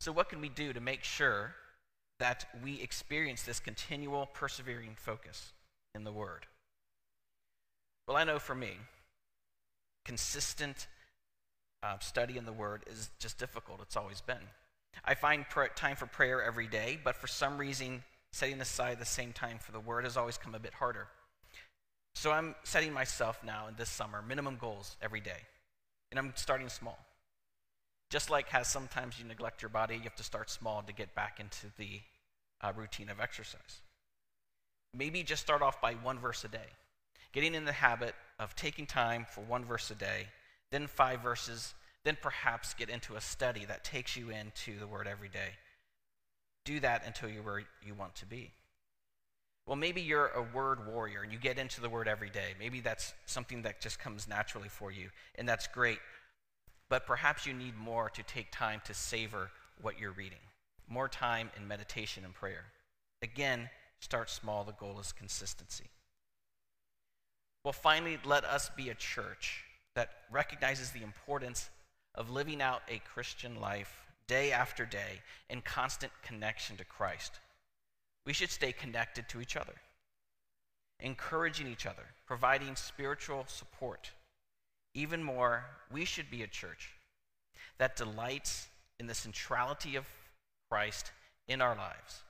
So, 0.00 0.10
what 0.12 0.30
can 0.30 0.40
we 0.40 0.48
do 0.48 0.72
to 0.72 0.80
make 0.80 1.04
sure 1.04 1.54
that 2.18 2.46
we 2.64 2.80
experience 2.80 3.42
this 3.42 3.60
continual, 3.60 4.26
persevering 4.32 4.94
focus 4.96 5.52
in 5.94 6.04
the 6.04 6.12
word? 6.12 6.46
Well, 8.10 8.18
I 8.18 8.24
know 8.24 8.40
for 8.40 8.56
me, 8.56 8.72
consistent 10.04 10.88
uh, 11.84 12.00
study 12.00 12.38
in 12.38 12.44
the 12.44 12.52
Word 12.52 12.82
is 12.90 13.08
just 13.20 13.38
difficult. 13.38 13.78
It's 13.82 13.96
always 13.96 14.20
been. 14.20 14.42
I 15.04 15.14
find 15.14 15.48
pr- 15.48 15.66
time 15.76 15.94
for 15.94 16.06
prayer 16.06 16.42
every 16.42 16.66
day, 16.66 16.98
but 17.04 17.14
for 17.14 17.28
some 17.28 17.56
reason, 17.56 18.02
setting 18.32 18.60
aside 18.60 18.98
the 18.98 19.04
same 19.04 19.32
time 19.32 19.58
for 19.60 19.70
the 19.70 19.78
Word 19.78 20.02
has 20.02 20.16
always 20.16 20.36
come 20.36 20.56
a 20.56 20.58
bit 20.58 20.74
harder. 20.74 21.06
So 22.16 22.32
I'm 22.32 22.56
setting 22.64 22.92
myself 22.92 23.44
now 23.44 23.68
in 23.68 23.76
this 23.76 23.88
summer 23.88 24.24
minimum 24.26 24.56
goals 24.60 24.96
every 25.00 25.20
day, 25.20 25.42
and 26.10 26.18
I'm 26.18 26.32
starting 26.34 26.68
small. 26.68 26.98
Just 28.10 28.28
like 28.28 28.48
how 28.48 28.64
sometimes 28.64 29.20
you 29.20 29.24
neglect 29.24 29.62
your 29.62 29.68
body, 29.68 29.94
you 29.94 30.02
have 30.02 30.16
to 30.16 30.24
start 30.24 30.50
small 30.50 30.82
to 30.82 30.92
get 30.92 31.14
back 31.14 31.38
into 31.38 31.66
the 31.78 32.00
uh, 32.60 32.72
routine 32.74 33.08
of 33.08 33.20
exercise. 33.20 33.82
Maybe 34.94 35.22
just 35.22 35.42
start 35.42 35.62
off 35.62 35.80
by 35.80 35.92
one 35.92 36.18
verse 36.18 36.42
a 36.42 36.48
day, 36.48 36.70
getting 37.32 37.54
in 37.54 37.64
the 37.64 37.72
habit 37.72 38.14
of 38.38 38.54
taking 38.56 38.86
time 38.86 39.26
for 39.28 39.42
one 39.42 39.64
verse 39.64 39.90
a 39.90 39.94
day 39.94 40.26
then 40.70 40.86
five 40.86 41.20
verses, 41.20 41.74
then 42.04 42.16
perhaps 42.20 42.74
get 42.74 42.88
into 42.88 43.16
a 43.16 43.20
study 43.20 43.64
that 43.64 43.84
takes 43.84 44.16
you 44.16 44.30
into 44.30 44.78
the 44.78 44.86
Word 44.86 45.06
every 45.06 45.28
day. 45.28 45.50
Do 46.64 46.80
that 46.80 47.06
until 47.06 47.28
you're 47.28 47.42
where 47.42 47.62
you 47.84 47.94
want 47.94 48.14
to 48.16 48.26
be. 48.26 48.52
Well, 49.66 49.76
maybe 49.76 50.00
you're 50.00 50.28
a 50.28 50.42
word 50.42 50.86
warrior 50.86 51.22
and 51.22 51.32
you 51.32 51.38
get 51.38 51.58
into 51.58 51.80
the 51.80 51.88
Word 51.88 52.08
every 52.08 52.30
day. 52.30 52.54
Maybe 52.58 52.80
that's 52.80 53.12
something 53.26 53.62
that 53.62 53.80
just 53.80 53.98
comes 53.98 54.28
naturally 54.28 54.68
for 54.68 54.90
you, 54.90 55.10
and 55.36 55.48
that's 55.48 55.66
great. 55.66 55.98
But 56.88 57.06
perhaps 57.06 57.46
you 57.46 57.52
need 57.52 57.76
more 57.76 58.10
to 58.10 58.22
take 58.22 58.50
time 58.50 58.80
to 58.86 58.94
savor 58.94 59.50
what 59.80 59.98
you're 59.98 60.12
reading, 60.12 60.38
more 60.88 61.08
time 61.08 61.50
in 61.56 61.66
meditation 61.66 62.24
and 62.24 62.34
prayer. 62.34 62.64
Again, 63.22 63.70
start 64.00 64.30
small. 64.30 64.64
The 64.64 64.72
goal 64.72 64.98
is 65.00 65.12
consistency. 65.12 65.90
Well, 67.64 67.72
finally, 67.72 68.18
let 68.24 68.44
us 68.44 68.70
be 68.74 68.88
a 68.88 68.94
church 68.94 69.64
that 69.94 70.10
recognizes 70.30 70.90
the 70.90 71.02
importance 71.02 71.68
of 72.14 72.30
living 72.30 72.62
out 72.62 72.82
a 72.88 73.00
Christian 73.00 73.60
life 73.60 74.06
day 74.26 74.52
after 74.52 74.86
day 74.86 75.20
in 75.48 75.60
constant 75.60 76.12
connection 76.22 76.76
to 76.76 76.84
Christ. 76.84 77.40
We 78.24 78.32
should 78.32 78.50
stay 78.50 78.72
connected 78.72 79.28
to 79.28 79.40
each 79.40 79.56
other, 79.56 79.74
encouraging 81.00 81.66
each 81.66 81.86
other, 81.86 82.04
providing 82.26 82.76
spiritual 82.76 83.44
support. 83.46 84.10
Even 84.94 85.22
more, 85.22 85.66
we 85.92 86.04
should 86.04 86.30
be 86.30 86.42
a 86.42 86.46
church 86.46 86.92
that 87.78 87.96
delights 87.96 88.68
in 88.98 89.06
the 89.06 89.14
centrality 89.14 89.96
of 89.96 90.06
Christ 90.70 91.12
in 91.48 91.60
our 91.60 91.76
lives. 91.76 92.22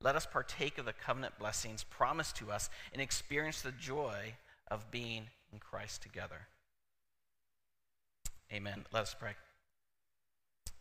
Let 0.00 0.16
us 0.16 0.26
partake 0.26 0.78
of 0.78 0.86
the 0.86 0.92
covenant 0.92 1.38
blessings 1.38 1.84
promised 1.84 2.36
to 2.36 2.50
us 2.50 2.70
and 2.92 3.00
experience 3.00 3.62
the 3.62 3.72
joy 3.72 4.34
of 4.70 4.90
being 4.90 5.28
in 5.52 5.58
Christ 5.58 6.02
together. 6.02 6.48
Amen. 8.52 8.84
Let 8.92 9.02
us 9.02 9.14
pray. 9.18 9.32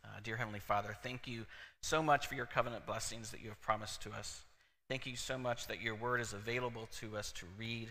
Uh, 0.03 0.19
dear 0.23 0.35
Heavenly 0.35 0.59
Father, 0.59 0.95
thank 1.01 1.27
you 1.27 1.45
so 1.81 2.03
much 2.03 2.27
for 2.27 2.35
your 2.35 2.45
covenant 2.45 2.85
blessings 2.85 3.31
that 3.31 3.41
you 3.41 3.49
have 3.49 3.61
promised 3.61 4.01
to 4.03 4.11
us. 4.11 4.43
Thank 4.89 5.05
you 5.05 5.15
so 5.15 5.37
much 5.37 5.67
that 5.67 5.81
your 5.81 5.95
word 5.95 6.19
is 6.19 6.33
available 6.33 6.89
to 6.99 7.15
us 7.15 7.31
to 7.33 7.45
read. 7.57 7.89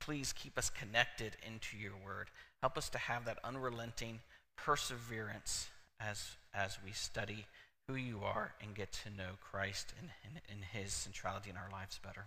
Please 0.00 0.32
keep 0.32 0.58
us 0.58 0.68
connected 0.70 1.36
into 1.46 1.76
your 1.76 1.92
word. 2.04 2.28
Help 2.60 2.76
us 2.76 2.88
to 2.90 2.98
have 2.98 3.24
that 3.24 3.38
unrelenting 3.44 4.20
perseverance 4.56 5.68
as, 6.00 6.36
as 6.52 6.78
we 6.84 6.90
study 6.90 7.46
who 7.88 7.94
you 7.94 8.20
are 8.24 8.52
and 8.62 8.74
get 8.74 8.92
to 8.92 9.10
know 9.10 9.30
Christ 9.40 9.94
and, 9.98 10.10
and, 10.24 10.40
and 10.50 10.64
his 10.64 10.92
centrality 10.92 11.50
in 11.50 11.56
our 11.56 11.70
lives 11.72 12.00
better. 12.02 12.26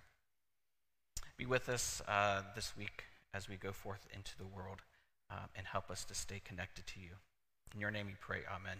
Be 1.37 1.45
with 1.45 1.67
us 1.67 2.01
uh, 2.07 2.41
this 2.55 2.77
week 2.77 3.05
as 3.33 3.49
we 3.49 3.55
go 3.55 3.71
forth 3.71 4.07
into 4.13 4.37
the 4.37 4.45
world 4.45 4.81
um, 5.31 5.49
and 5.55 5.65
help 5.65 5.89
us 5.89 6.05
to 6.05 6.13
stay 6.13 6.39
connected 6.43 6.85
to 6.87 6.99
you. 6.99 7.17
In 7.73 7.79
your 7.79 7.91
name 7.91 8.05
we 8.05 8.15
pray, 8.19 8.41
amen. 8.47 8.77